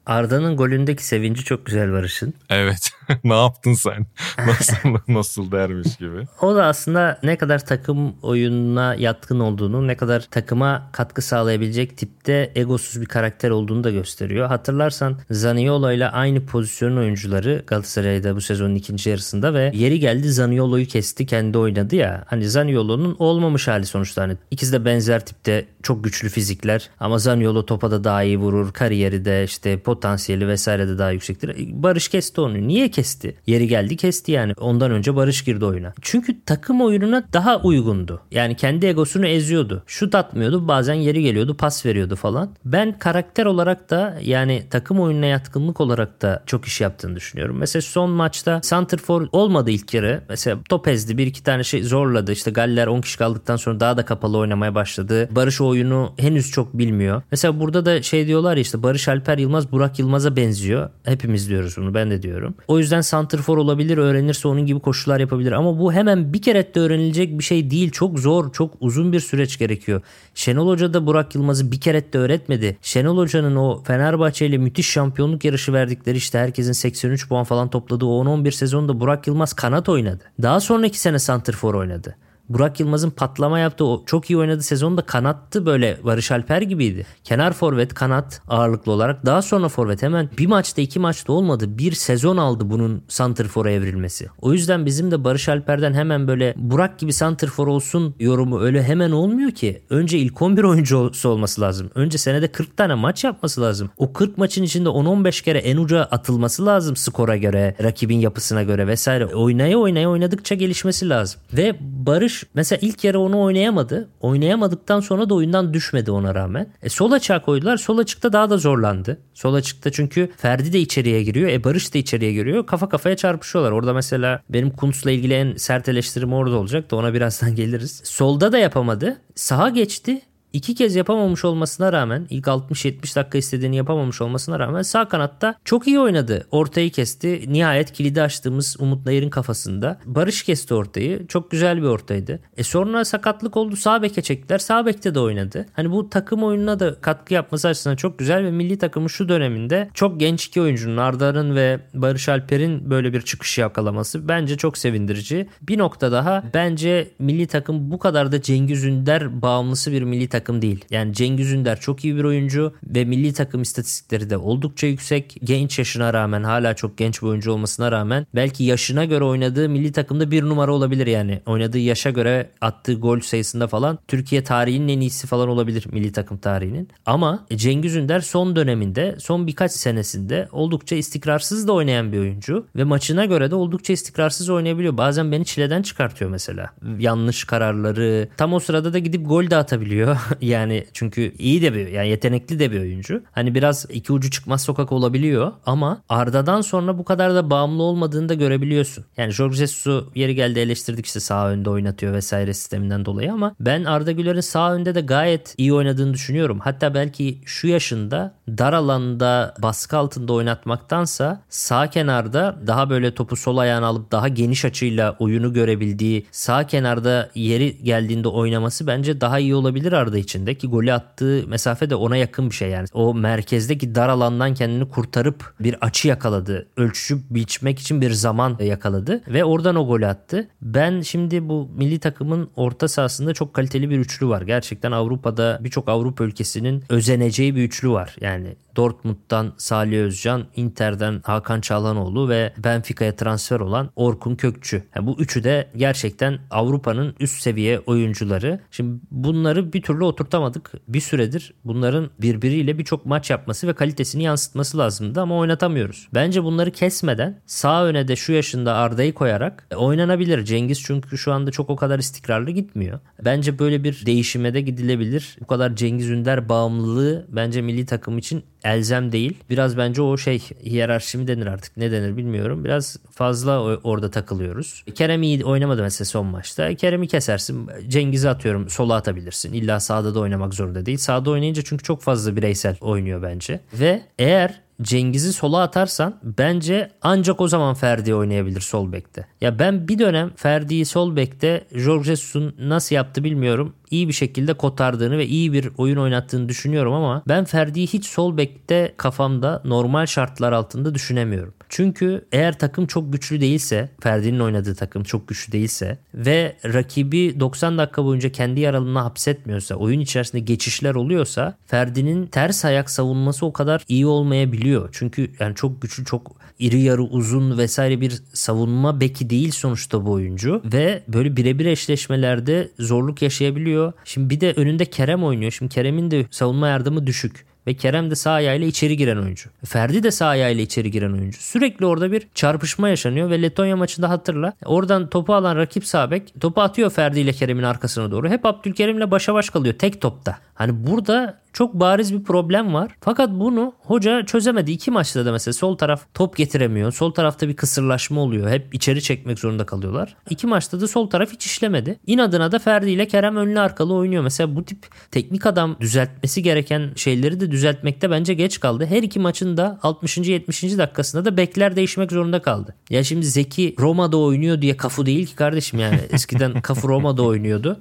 Arda'nın 0.06 0.56
golündeki 0.56 1.06
sevinci 1.06 1.44
çok 1.44 1.66
güzel 1.66 1.92
Barış'ın. 1.92 2.34
Evet. 2.50 2.90
ne 3.24 3.34
yaptın 3.34 3.74
sen? 3.74 4.06
Nasıl 4.46 4.74
nasıl 5.08 5.52
dermiş 5.52 5.96
gibi. 5.96 6.26
O 6.40 6.54
da 6.54 6.66
aslında 6.66 7.18
ne 7.22 7.36
kadar 7.36 7.66
takım 7.66 8.14
oyununa 8.22 8.94
yatkın 8.94 9.40
olduğunu, 9.40 9.86
ne 9.86 9.96
kadar 9.96 10.20
takıma 10.20 10.88
katkı 10.92 11.22
sağlayabilecek 11.22 11.96
tipte 11.96 12.52
egosuz 12.54 13.00
bir 13.00 13.06
karakter 13.06 13.50
olduğunu 13.50 13.84
da 13.84 13.90
gösteriyor. 13.90 14.46
Hatırlarsan 14.48 15.18
Zaniolo 15.30 15.92
ile 15.92 16.08
aynı 16.08 16.46
pozisyonun 16.46 16.96
oyuncuları 16.96 17.64
Galatasaray'da 17.66 18.36
bu 18.36 18.40
sezonun 18.40 18.74
ikinci 18.74 19.10
yarısında 19.10 19.54
ve 19.54 19.70
yeri 19.74 20.00
geldi 20.00 20.32
Zaniolo'yu 20.32 20.86
kesti 20.86 21.26
kendi 21.26 21.58
oynadı 21.58 21.96
ya. 21.96 22.24
Hani 22.26 22.48
Zaniolo'nun 22.48 23.16
olmamış 23.18 23.68
hali 23.68 23.86
sonuçta. 23.86 24.22
Hani 24.22 24.36
ikisi 24.50 24.72
de 24.72 24.84
benzer 24.84 25.26
tipte 25.26 25.66
çok 25.82 26.04
güçlü 26.04 26.28
fizikler 26.28 26.90
ama 27.00 27.18
Zaniolo 27.18 27.66
topa 27.66 27.90
da 27.90 28.04
daha 28.04 28.22
iyi 28.22 28.38
vurur. 28.38 28.72
Kariyeri 28.72 29.24
de 29.24 29.44
işte 29.44 29.78
potansiyeli 29.94 30.48
vesaire 30.48 30.88
de 30.88 30.98
daha 30.98 31.10
yüksektir. 31.10 31.56
Barış 31.72 32.08
kesti 32.08 32.40
onu. 32.40 32.68
Niye 32.68 32.90
kesti? 32.90 33.36
Yeri 33.46 33.68
geldi 33.68 33.96
kesti 33.96 34.32
yani. 34.32 34.52
Ondan 34.60 34.90
önce 34.90 35.16
Barış 35.16 35.44
girdi 35.44 35.64
oyuna. 35.64 35.92
Çünkü 36.00 36.44
takım 36.46 36.80
oyununa 36.80 37.24
daha 37.32 37.60
uygundu. 37.60 38.20
Yani 38.30 38.56
kendi 38.56 38.86
egosunu 38.86 39.26
eziyordu. 39.26 39.82
Şut 39.86 40.14
atmıyordu. 40.14 40.68
Bazen 40.68 40.94
yeri 40.94 41.22
geliyordu. 41.22 41.56
Pas 41.56 41.86
veriyordu 41.86 42.16
falan. 42.16 42.50
Ben 42.64 42.98
karakter 42.98 43.46
olarak 43.46 43.90
da 43.90 44.18
yani 44.22 44.62
takım 44.70 45.00
oyununa 45.00 45.26
yatkınlık 45.26 45.80
olarak 45.80 46.22
da 46.22 46.42
çok 46.46 46.64
iş 46.64 46.80
yaptığını 46.80 47.16
düşünüyorum. 47.16 47.56
Mesela 47.58 47.82
son 47.82 48.10
maçta 48.10 48.60
Santrfor 48.62 49.28
olmadı 49.32 49.70
ilk 49.70 49.94
yarı. 49.94 50.22
Mesela 50.28 50.58
top 50.68 50.88
ezdi. 50.88 51.18
Bir 51.18 51.26
iki 51.26 51.42
tane 51.42 51.64
şey 51.64 51.82
zorladı. 51.82 52.32
İşte 52.32 52.50
Galler 52.50 52.86
10 52.86 53.00
kişi 53.00 53.18
kaldıktan 53.18 53.56
sonra 53.56 53.80
daha 53.80 53.96
da 53.96 54.04
kapalı 54.04 54.38
oynamaya 54.38 54.74
başladı. 54.74 55.28
Barış 55.30 55.60
oyunu 55.60 56.14
henüz 56.18 56.50
çok 56.50 56.78
bilmiyor. 56.78 57.22
Mesela 57.30 57.60
burada 57.60 57.86
da 57.86 58.02
şey 58.02 58.26
diyorlar 58.26 58.56
ya 58.56 58.60
işte 58.60 58.82
Barış 58.82 59.08
Alper 59.08 59.38
Yılmaz 59.38 59.72
Burak 59.72 59.83
Burak 59.84 59.98
Yılmaz'a 59.98 60.36
benziyor. 60.36 60.90
Hepimiz 61.04 61.48
diyoruz 61.48 61.74
bunu 61.76 61.94
ben 61.94 62.10
de 62.10 62.22
diyorum. 62.22 62.54
O 62.68 62.78
yüzden 62.78 63.00
santrfor 63.00 63.58
olabilir 63.58 63.98
öğrenirse 63.98 64.48
onun 64.48 64.66
gibi 64.66 64.80
koşular 64.80 65.20
yapabilir. 65.20 65.52
Ama 65.52 65.78
bu 65.78 65.92
hemen 65.92 66.32
bir 66.32 66.42
kere 66.42 66.74
de 66.74 66.80
öğrenilecek 66.80 67.38
bir 67.38 67.44
şey 67.44 67.70
değil. 67.70 67.90
Çok 67.90 68.18
zor 68.18 68.52
çok 68.52 68.74
uzun 68.80 69.12
bir 69.12 69.20
süreç 69.20 69.58
gerekiyor. 69.58 70.02
Şenol 70.34 70.68
Hoca 70.68 70.94
da 70.94 71.06
Burak 71.06 71.34
Yılmaz'ı 71.34 71.72
bir 71.72 71.80
kere 71.80 72.12
de 72.12 72.18
öğretmedi. 72.18 72.76
Şenol 72.82 73.18
Hoca'nın 73.18 73.56
o 73.56 73.82
Fenerbahçe 73.82 74.46
ile 74.46 74.58
müthiş 74.58 74.90
şampiyonluk 74.90 75.44
yarışı 75.44 75.72
verdikleri 75.72 76.16
işte 76.16 76.38
herkesin 76.38 76.72
83 76.72 77.28
puan 77.28 77.44
falan 77.44 77.70
topladığı 77.70 78.06
o 78.06 78.24
10-11 78.24 78.50
sezonda 78.50 79.00
Burak 79.00 79.26
Yılmaz 79.26 79.52
kanat 79.52 79.88
oynadı. 79.88 80.24
Daha 80.42 80.60
sonraki 80.60 81.00
sene 81.00 81.18
santrfor 81.18 81.74
oynadı. 81.74 82.16
Burak 82.48 82.80
Yılmaz'ın 82.80 83.10
patlama 83.10 83.58
yaptığı 83.58 83.84
o 83.84 84.04
çok 84.06 84.30
iyi 84.30 84.36
oynadı 84.36 84.62
sezonda 84.62 85.02
kanattı 85.02 85.66
böyle 85.66 85.98
Barış 86.04 86.30
Alper 86.30 86.62
gibiydi. 86.62 87.06
Kenar 87.24 87.52
forvet 87.52 87.94
kanat 87.94 88.42
ağırlıklı 88.48 88.92
olarak 88.92 89.26
daha 89.26 89.42
sonra 89.42 89.68
forvet 89.68 90.02
hemen 90.02 90.28
bir 90.38 90.46
maçta 90.46 90.82
iki 90.82 90.98
maçta 90.98 91.32
olmadı. 91.32 91.78
Bir 91.78 91.92
sezon 91.92 92.36
aldı 92.36 92.70
bunun 92.70 93.02
santrfora 93.08 93.70
evrilmesi. 93.70 94.28
O 94.40 94.52
yüzden 94.52 94.86
bizim 94.86 95.10
de 95.10 95.24
Barış 95.24 95.48
Alper'den 95.48 95.94
hemen 95.94 96.28
böyle 96.28 96.54
Burak 96.56 96.98
gibi 96.98 97.12
santrfor 97.12 97.66
olsun 97.66 98.14
yorumu 98.20 98.60
öyle 98.60 98.82
hemen 98.82 99.10
olmuyor 99.10 99.50
ki. 99.50 99.82
Önce 99.90 100.18
ilk 100.18 100.42
11 100.42 100.64
oyuncusu 100.64 101.28
olması 101.28 101.60
lazım. 101.60 101.90
Önce 101.94 102.18
senede 102.18 102.48
40 102.48 102.76
tane 102.76 102.94
maç 102.94 103.24
yapması 103.24 103.60
lazım. 103.60 103.90
O 103.96 104.12
40 104.12 104.38
maçın 104.38 104.62
içinde 104.62 104.88
10-15 104.88 105.44
kere 105.44 105.58
en 105.58 105.76
uca 105.76 106.00
atılması 106.02 106.66
lazım 106.66 106.96
skora 106.96 107.36
göre, 107.36 107.76
rakibin 107.82 108.18
yapısına 108.18 108.62
göre 108.62 108.86
vesaire. 108.86 109.26
Oynaya 109.26 109.78
oynaya 109.78 110.10
oynadıkça 110.10 110.54
gelişmesi 110.54 111.08
lazım. 111.08 111.40
Ve 111.52 111.76
Barış 111.80 112.33
Barış 112.34 112.44
mesela 112.54 112.78
ilk 112.82 113.04
yarı 113.04 113.20
onu 113.20 113.42
oynayamadı. 113.42 114.08
Oynayamadıktan 114.20 115.00
sonra 115.00 115.28
da 115.28 115.34
oyundan 115.34 115.74
düşmedi 115.74 116.10
ona 116.10 116.34
rağmen. 116.34 116.66
E, 116.82 116.88
sol 116.88 117.12
açığa 117.12 117.42
koydular. 117.42 117.76
Sol 117.76 117.98
açıkta 117.98 118.32
daha 118.32 118.50
da 118.50 118.56
zorlandı. 118.58 119.18
Sol 119.34 119.54
açıkta 119.54 119.92
çünkü 119.92 120.30
Ferdi 120.36 120.72
de 120.72 120.80
içeriye 120.80 121.22
giriyor. 121.22 121.48
E 121.48 121.64
Barış 121.64 121.94
da 121.94 121.98
içeriye 121.98 122.32
giriyor. 122.32 122.66
Kafa 122.66 122.88
kafaya 122.88 123.16
çarpışıyorlar. 123.16 123.72
Orada 123.72 123.92
mesela 123.92 124.42
benim 124.48 124.70
Kuntz'la 124.70 125.10
ilgili 125.10 125.34
en 125.34 125.56
sert 125.56 125.88
eleştirim 125.88 126.32
orada 126.32 126.56
olacak 126.56 126.90
da 126.90 126.96
ona 126.96 127.14
birazdan 127.14 127.54
geliriz. 127.56 128.00
Solda 128.04 128.52
da 128.52 128.58
yapamadı. 128.58 129.16
Sağa 129.34 129.68
geçti 129.68 130.20
iki 130.54 130.74
kez 130.74 130.96
yapamamış 130.96 131.44
olmasına 131.44 131.92
rağmen 131.92 132.26
ilk 132.30 132.46
60-70 132.46 133.16
dakika 133.16 133.38
istediğini 133.38 133.76
yapamamış 133.76 134.20
olmasına 134.20 134.58
rağmen 134.58 134.82
sağ 134.82 135.08
kanatta 135.08 135.54
çok 135.64 135.86
iyi 135.86 136.00
oynadı. 136.00 136.46
Ortayı 136.50 136.90
kesti. 136.90 137.44
Nihayet 137.48 137.92
kilidi 137.92 138.22
açtığımız 138.22 138.76
Umut 138.78 139.06
Nayır'ın 139.06 139.30
kafasında. 139.30 140.00
Barış 140.04 140.42
kesti 140.42 140.74
ortayı. 140.74 141.26
Çok 141.26 141.50
güzel 141.50 141.82
bir 141.82 141.86
ortaydı. 141.86 142.40
E 142.56 142.62
sonra 142.62 143.04
sakatlık 143.04 143.56
oldu. 143.56 143.76
Sağ 143.76 144.02
beke 144.02 144.22
çektiler. 144.22 144.58
Sağ 144.58 144.86
bekte 144.86 145.14
de 145.14 145.20
oynadı. 145.20 145.66
Hani 145.72 145.90
bu 145.90 146.10
takım 146.10 146.44
oyununa 146.44 146.80
da 146.80 147.00
katkı 147.00 147.34
yapması 147.34 147.68
açısından 147.68 147.96
çok 147.96 148.18
güzel 148.18 148.44
ve 148.44 148.50
milli 148.50 148.78
takımın 148.78 149.08
şu 149.08 149.28
döneminde 149.28 149.90
çok 149.94 150.20
genç 150.20 150.44
iki 150.46 150.60
oyuncunun 150.60 150.96
Ardar'ın 150.96 151.56
ve 151.56 151.80
Barış 151.94 152.28
Alper'in 152.28 152.90
böyle 152.90 153.12
bir 153.12 153.22
çıkış 153.22 153.58
yakalaması 153.58 154.28
bence 154.28 154.56
çok 154.56 154.78
sevindirici. 154.78 155.48
Bir 155.62 155.78
nokta 155.78 156.12
daha 156.12 156.44
bence 156.54 157.10
milli 157.18 157.46
takım 157.46 157.90
bu 157.90 157.98
kadar 157.98 158.32
da 158.32 158.42
Cengiz 158.42 158.84
Ünder 158.84 159.42
bağımlısı 159.42 159.92
bir 159.92 160.02
milli 160.02 160.28
takım 160.28 160.43
takım 160.44 160.62
değil. 160.62 160.84
Yani 160.90 161.14
Cengiz 161.14 161.52
Ünder 161.52 161.80
çok 161.80 162.04
iyi 162.04 162.16
bir 162.16 162.24
oyuncu 162.24 162.72
ve 162.86 163.04
milli 163.04 163.32
takım 163.32 163.62
istatistikleri 163.62 164.30
de 164.30 164.36
oldukça 164.36 164.86
yüksek. 164.86 165.36
Genç 165.44 165.78
yaşına 165.78 166.12
rağmen 166.14 166.42
hala 166.42 166.74
çok 166.74 166.98
genç 166.98 167.22
bir 167.22 167.26
oyuncu 167.26 167.52
olmasına 167.52 167.92
rağmen 167.92 168.26
belki 168.34 168.64
yaşına 168.64 169.04
göre 169.04 169.24
oynadığı 169.24 169.68
milli 169.68 169.92
takımda 169.92 170.30
bir 170.30 170.42
numara 170.42 170.72
olabilir 170.72 171.06
yani. 171.06 171.40
Oynadığı 171.46 171.78
yaşa 171.78 172.10
göre 172.10 172.50
attığı 172.60 172.94
gol 172.94 173.20
sayısında 173.20 173.66
falan 173.66 173.98
Türkiye 174.08 174.44
tarihinin 174.44 174.88
en 174.88 175.00
iyisi 175.00 175.26
falan 175.26 175.48
olabilir 175.48 175.84
milli 175.92 176.12
takım 176.12 176.38
tarihinin. 176.38 176.88
Ama 177.06 177.46
Cengiz 177.54 177.96
Ünder 177.96 178.20
son 178.20 178.56
döneminde 178.56 179.16
son 179.18 179.46
birkaç 179.46 179.72
senesinde 179.72 180.48
oldukça 180.52 180.96
istikrarsız 180.96 181.68
da 181.68 181.72
oynayan 181.72 182.12
bir 182.12 182.18
oyuncu 182.18 182.66
ve 182.76 182.84
maçına 182.84 183.24
göre 183.24 183.50
de 183.50 183.54
oldukça 183.54 183.92
istikrarsız 183.92 184.50
oynayabiliyor. 184.50 184.96
Bazen 184.96 185.32
beni 185.32 185.44
çileden 185.44 185.82
çıkartıyor 185.82 186.30
mesela. 186.30 186.70
Yanlış 186.98 187.44
kararları. 187.44 188.28
Tam 188.36 188.52
o 188.52 188.60
sırada 188.60 188.92
da 188.92 188.98
gidip 188.98 189.28
gol 189.28 189.50
de 189.50 189.56
atabiliyor. 189.56 190.16
yani 190.40 190.84
çünkü 190.92 191.32
iyi 191.38 191.62
de 191.62 191.74
bir 191.74 191.86
yani 191.86 192.08
yetenekli 192.08 192.58
de 192.58 192.72
bir 192.72 192.80
oyuncu. 192.80 193.22
Hani 193.32 193.54
biraz 193.54 193.86
iki 193.90 194.12
ucu 194.12 194.30
çıkmaz 194.30 194.62
sokak 194.62 194.92
olabiliyor 194.92 195.52
ama 195.66 196.02
Arda'dan 196.08 196.60
sonra 196.60 196.98
bu 196.98 197.04
kadar 197.04 197.34
da 197.34 197.50
bağımlı 197.50 197.82
olmadığını 197.82 198.28
da 198.28 198.34
görebiliyorsun. 198.34 199.04
Yani 199.16 199.32
Jorge 199.32 199.56
Jesus'u 199.56 200.10
yeri 200.14 200.34
geldi 200.34 200.58
eleştirdik 200.58 201.06
işte 201.06 201.20
sağ 201.20 201.48
önde 201.48 201.70
oynatıyor 201.70 202.12
vesaire 202.12 202.54
sisteminden 202.54 203.04
dolayı 203.04 203.32
ama 203.32 203.54
ben 203.60 203.84
Arda 203.84 204.12
Güler'in 204.12 204.40
sağ 204.40 204.74
önde 204.74 204.94
de 204.94 205.00
gayet 205.00 205.54
iyi 205.58 205.74
oynadığını 205.74 206.14
düşünüyorum. 206.14 206.58
Hatta 206.58 206.94
belki 206.94 207.40
şu 207.44 207.68
yaşında 207.68 208.34
dar 208.48 208.72
alanda 208.72 209.54
baskı 209.62 209.96
altında 209.96 210.32
oynatmaktansa 210.32 211.42
sağ 211.48 211.90
kenarda 211.90 212.56
daha 212.66 212.90
böyle 212.90 213.14
topu 213.14 213.36
sol 213.36 213.56
ayağına 213.56 213.86
alıp 213.86 214.12
daha 214.12 214.28
geniş 214.28 214.64
açıyla 214.64 215.16
oyunu 215.18 215.52
görebildiği 215.52 216.26
sağ 216.30 216.66
kenarda 216.66 217.30
yeri 217.34 217.84
geldiğinde 217.84 218.28
oynaması 218.28 218.86
bence 218.86 219.20
daha 219.20 219.38
iyi 219.38 219.54
olabilir 219.54 219.92
Arda 219.92 220.13
içinde 220.18 220.54
ki 220.54 220.66
golü 220.66 220.92
attığı 220.92 221.44
mesafe 221.48 221.90
de 221.90 221.94
ona 221.94 222.16
yakın 222.16 222.50
bir 222.50 222.54
şey 222.54 222.70
yani. 222.70 222.86
O 222.92 223.14
merkezdeki 223.14 223.94
dar 223.94 224.08
alandan 224.08 224.54
kendini 224.54 224.88
kurtarıp 224.88 225.54
bir 225.60 225.76
açı 225.80 226.08
yakaladı. 226.08 226.68
Ölçüp 226.76 227.18
biçmek 227.30 227.78
için 227.78 228.00
bir 228.00 228.10
zaman 228.10 228.56
yakaladı 228.60 229.22
ve 229.28 229.44
oradan 229.44 229.76
o 229.76 229.86
golü 229.86 230.06
attı. 230.06 230.48
Ben 230.62 231.00
şimdi 231.00 231.48
bu 231.48 231.70
milli 231.76 231.98
takımın 231.98 232.50
orta 232.56 232.88
sahasında 232.88 233.34
çok 233.34 233.54
kaliteli 233.54 233.90
bir 233.90 233.98
üçlü 233.98 234.28
var. 234.28 234.42
Gerçekten 234.42 234.92
Avrupa'da 234.92 235.58
birçok 235.60 235.88
Avrupa 235.88 236.24
ülkesinin 236.24 236.84
özeneceği 236.88 237.56
bir 237.56 237.62
üçlü 237.62 237.90
var. 237.90 238.16
Yani 238.20 238.56
Dortmund'dan 238.76 239.52
Salih 239.56 239.98
Özcan, 239.98 240.44
Inter'den 240.56 241.20
Hakan 241.24 241.60
Çalhanoğlu 241.60 242.28
ve 242.28 242.52
Benfica'ya 242.58 243.16
transfer 243.16 243.60
olan 243.60 243.90
Orkun 243.96 244.36
Kökçü. 244.36 244.82
Yani 244.96 245.06
bu 245.06 245.16
üçü 245.18 245.44
de 245.44 245.68
gerçekten 245.76 246.38
Avrupa'nın 246.50 247.14
üst 247.20 247.42
seviye 247.42 247.78
oyuncuları. 247.78 248.60
Şimdi 248.70 249.00
bunları 249.10 249.72
bir 249.72 249.82
türlü 249.82 250.03
oturtamadık. 250.04 250.72
Bir 250.88 251.00
süredir 251.00 251.54
bunların 251.64 252.10
birbiriyle 252.18 252.78
birçok 252.78 253.06
maç 253.06 253.30
yapması 253.30 253.68
ve 253.68 253.72
kalitesini 253.72 254.22
yansıtması 254.22 254.78
lazımdı 254.78 255.20
ama 255.20 255.38
oynatamıyoruz. 255.38 256.08
Bence 256.14 256.44
bunları 256.44 256.70
kesmeden 256.70 257.42
sağ 257.46 257.84
öne 257.84 258.08
de 258.08 258.16
şu 258.16 258.32
yaşında 258.32 258.74
Arda'yı 258.74 259.14
koyarak 259.14 259.68
oynanabilir. 259.76 260.44
Cengiz 260.44 260.82
çünkü 260.82 261.18
şu 261.18 261.32
anda 261.32 261.50
çok 261.50 261.70
o 261.70 261.76
kadar 261.76 261.98
istikrarlı 261.98 262.50
gitmiyor. 262.50 263.00
Bence 263.24 263.58
böyle 263.58 263.84
bir 263.84 264.06
değişime 264.06 264.54
de 264.54 264.60
gidilebilir. 264.60 265.36
Bu 265.40 265.46
kadar 265.46 265.76
Cengiz 265.76 266.10
Ünder 266.10 266.48
bağımlılığı 266.48 267.26
bence 267.28 267.62
milli 267.62 267.86
takım 267.86 268.18
için 268.18 268.44
elzem 268.64 269.12
değil. 269.12 269.38
Biraz 269.50 269.76
bence 269.76 270.02
o 270.02 270.16
şey 270.16 270.38
hiyerarşi 270.38 271.18
mi 271.18 271.26
denir 271.26 271.46
artık 271.46 271.76
ne 271.76 271.92
denir 271.92 272.16
bilmiyorum. 272.16 272.64
Biraz 272.64 272.96
fazla 273.10 273.60
orada 273.76 274.10
takılıyoruz. 274.10 274.84
Kerem 274.94 275.22
iyi 275.22 275.44
oynamadı 275.44 275.82
mesela 275.82 276.06
son 276.06 276.26
maçta. 276.26 276.74
Kerem'i 276.74 277.08
kesersin. 277.08 277.70
Cengiz'i 277.88 278.28
atıyorum 278.28 278.70
sola 278.70 278.94
atabilirsin. 278.94 279.52
İlla 279.52 279.80
sağda 279.80 280.14
da 280.14 280.20
oynamak 280.20 280.54
zorunda 280.54 280.86
değil. 280.86 280.98
Sağda 280.98 281.30
oynayınca 281.30 281.62
çünkü 281.64 281.84
çok 281.84 282.02
fazla 282.02 282.36
bireysel 282.36 282.76
oynuyor 282.80 283.22
bence. 283.22 283.60
Ve 283.72 284.02
eğer 284.18 284.64
Cengiz'i 284.82 285.32
sola 285.32 285.62
atarsan 285.62 286.16
bence 286.22 286.90
ancak 287.02 287.40
o 287.40 287.48
zaman 287.48 287.74
Ferdi 287.74 288.14
oynayabilir 288.14 288.60
sol 288.60 288.92
bekte. 288.92 289.26
Ya 289.40 289.58
ben 289.58 289.88
bir 289.88 289.98
dönem 289.98 290.30
Ferdi'yi 290.36 290.84
sol 290.84 291.16
bekte 291.16 291.64
Jorge 291.74 292.04
Jesus'un 292.04 292.54
nasıl 292.58 292.94
yaptı 292.94 293.24
bilmiyorum 293.24 293.74
iyi 293.94 294.08
bir 294.08 294.12
şekilde 294.12 294.54
kotardığını 294.54 295.18
ve 295.18 295.26
iyi 295.26 295.52
bir 295.52 295.68
oyun 295.78 295.96
oynattığını 295.96 296.48
düşünüyorum 296.48 296.92
ama 296.92 297.22
ben 297.28 297.44
Ferdi'yi 297.44 297.86
hiç 297.86 298.06
sol 298.06 298.36
bekte 298.36 298.94
kafamda 298.96 299.62
normal 299.64 300.06
şartlar 300.06 300.52
altında 300.52 300.94
düşünemiyorum. 300.94 301.54
Çünkü 301.68 302.24
eğer 302.32 302.58
takım 302.58 302.86
çok 302.86 303.12
güçlü 303.12 303.40
değilse, 303.40 303.88
Ferdi'nin 304.00 304.40
oynadığı 304.40 304.74
takım 304.74 305.02
çok 305.02 305.28
güçlü 305.28 305.52
değilse 305.52 305.98
ve 306.14 306.56
rakibi 306.64 307.40
90 307.40 307.78
dakika 307.78 308.04
boyunca 308.04 308.32
kendi 308.32 308.60
yaralığına 308.60 309.04
hapsetmiyorsa, 309.04 309.74
oyun 309.74 310.00
içerisinde 310.00 310.42
geçişler 310.42 310.94
oluyorsa 310.94 311.56
Ferdi'nin 311.66 312.26
ters 312.26 312.64
ayak 312.64 312.90
savunması 312.90 313.46
o 313.46 313.52
kadar 313.52 313.84
iyi 313.88 314.06
olmayabiliyor. 314.06 314.88
Çünkü 314.92 315.30
yani 315.40 315.54
çok 315.54 315.82
güçlü, 315.82 316.04
çok 316.04 316.36
iri 316.58 316.80
yarı 316.80 317.02
uzun 317.02 317.58
vesaire 317.58 318.00
bir 318.00 318.22
savunma 318.32 319.00
beki 319.00 319.30
değil 319.30 319.50
sonuçta 319.50 320.06
bu 320.06 320.12
oyuncu 320.12 320.62
ve 320.64 321.02
böyle 321.08 321.36
birebir 321.36 321.66
eşleşmelerde 321.66 322.68
zorluk 322.78 323.22
yaşayabiliyor. 323.22 323.83
Şimdi 324.04 324.30
bir 324.30 324.40
de 324.40 324.52
önünde 324.52 324.84
Kerem 324.84 325.24
oynuyor. 325.24 325.52
Şimdi 325.52 325.74
Kerem'in 325.74 326.10
de 326.10 326.26
savunma 326.30 326.68
yardımı 326.68 327.06
düşük. 327.06 327.46
Ve 327.66 327.74
Kerem 327.74 328.10
de 328.10 328.14
sağ 328.14 328.32
ayağıyla 328.32 328.66
içeri 328.66 328.96
giren 328.96 329.16
oyuncu. 329.16 329.50
Ferdi 329.64 330.02
de 330.02 330.10
sağ 330.10 330.26
ayağıyla 330.26 330.64
içeri 330.64 330.90
giren 330.90 331.12
oyuncu. 331.12 331.40
Sürekli 331.40 331.86
orada 331.86 332.12
bir 332.12 332.26
çarpışma 332.34 332.88
yaşanıyor 332.88 333.30
ve 333.30 333.42
Letonya 333.42 333.76
maçında 333.76 334.10
hatırla. 334.10 334.52
Oradan 334.64 335.10
topu 335.10 335.34
alan 335.34 335.56
rakip 335.56 335.86
sağ 335.86 336.10
topu 336.40 336.60
atıyor 336.60 336.90
Ferdi 336.90 337.20
ile 337.20 337.32
Kerem'in 337.32 337.62
arkasına 337.62 338.10
doğru. 338.10 338.28
Hep 338.28 338.46
Abdülkerim'le 338.46 339.10
başa 339.10 339.34
baş 339.34 339.50
kalıyor 339.50 339.74
tek 339.74 340.00
topta. 340.00 340.38
Hani 340.54 340.86
burada 340.86 341.43
çok 341.54 341.74
bariz 341.74 342.14
bir 342.14 342.22
problem 342.22 342.74
var. 342.74 342.96
Fakat 343.00 343.30
bunu 343.30 343.72
hoca 343.78 344.26
çözemedi. 344.26 344.70
İki 344.72 344.90
maçta 344.90 345.26
da 345.26 345.32
mesela 345.32 345.52
sol 345.52 345.76
taraf 345.76 346.02
top 346.14 346.36
getiremiyor. 346.36 346.92
Sol 346.92 347.10
tarafta 347.10 347.48
bir 347.48 347.56
kısırlaşma 347.56 348.20
oluyor. 348.20 348.50
Hep 348.50 348.74
içeri 348.74 349.02
çekmek 349.02 349.38
zorunda 349.38 349.66
kalıyorlar. 349.66 350.16
İki 350.30 350.46
maçta 350.46 350.80
da 350.80 350.88
sol 350.88 351.10
taraf 351.10 351.32
hiç 351.32 351.46
işlemedi. 351.46 351.98
İnadına 352.06 352.52
da 352.52 352.58
Ferdi 352.58 352.90
ile 352.90 353.08
Kerem 353.08 353.36
önlü 353.36 353.60
arkalı 353.60 353.94
oynuyor. 353.94 354.22
Mesela 354.22 354.56
bu 354.56 354.64
tip 354.64 354.86
teknik 355.10 355.46
adam 355.46 355.76
düzeltmesi 355.80 356.42
gereken 356.42 356.90
şeyleri 356.96 357.40
de 357.40 357.50
düzeltmekte 357.50 358.10
bence 358.10 358.34
geç 358.34 358.60
kaldı. 358.60 358.86
Her 358.86 359.02
iki 359.02 359.18
maçın 359.18 359.56
da 359.56 359.78
60. 359.82 360.18
70. 360.18 360.62
dakikasında 360.62 361.24
da 361.24 361.36
bekler 361.36 361.76
değişmek 361.76 362.12
zorunda 362.12 362.42
kaldı. 362.42 362.74
Ya 362.90 363.04
şimdi 363.04 363.26
Zeki 363.26 363.74
Roma'da 363.78 364.16
oynuyor 364.16 364.62
diye 364.62 364.76
kafu 364.76 365.06
değil 365.06 365.26
ki 365.26 365.36
kardeşim 365.36 365.78
yani. 365.78 366.00
Eskiden 366.10 366.60
kafu 366.60 366.88
Roma'da 366.88 367.22
oynuyordu. 367.22 367.80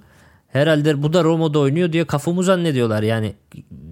Herhalde 0.54 1.04
bu 1.04 1.14
da 1.14 1.24
Roma'da 1.24 1.60
oynuyor 1.60 1.94
diye 1.94 2.06
kafamı 2.06 2.44
zannediyorlar. 2.44 3.04
Yani 3.04 3.34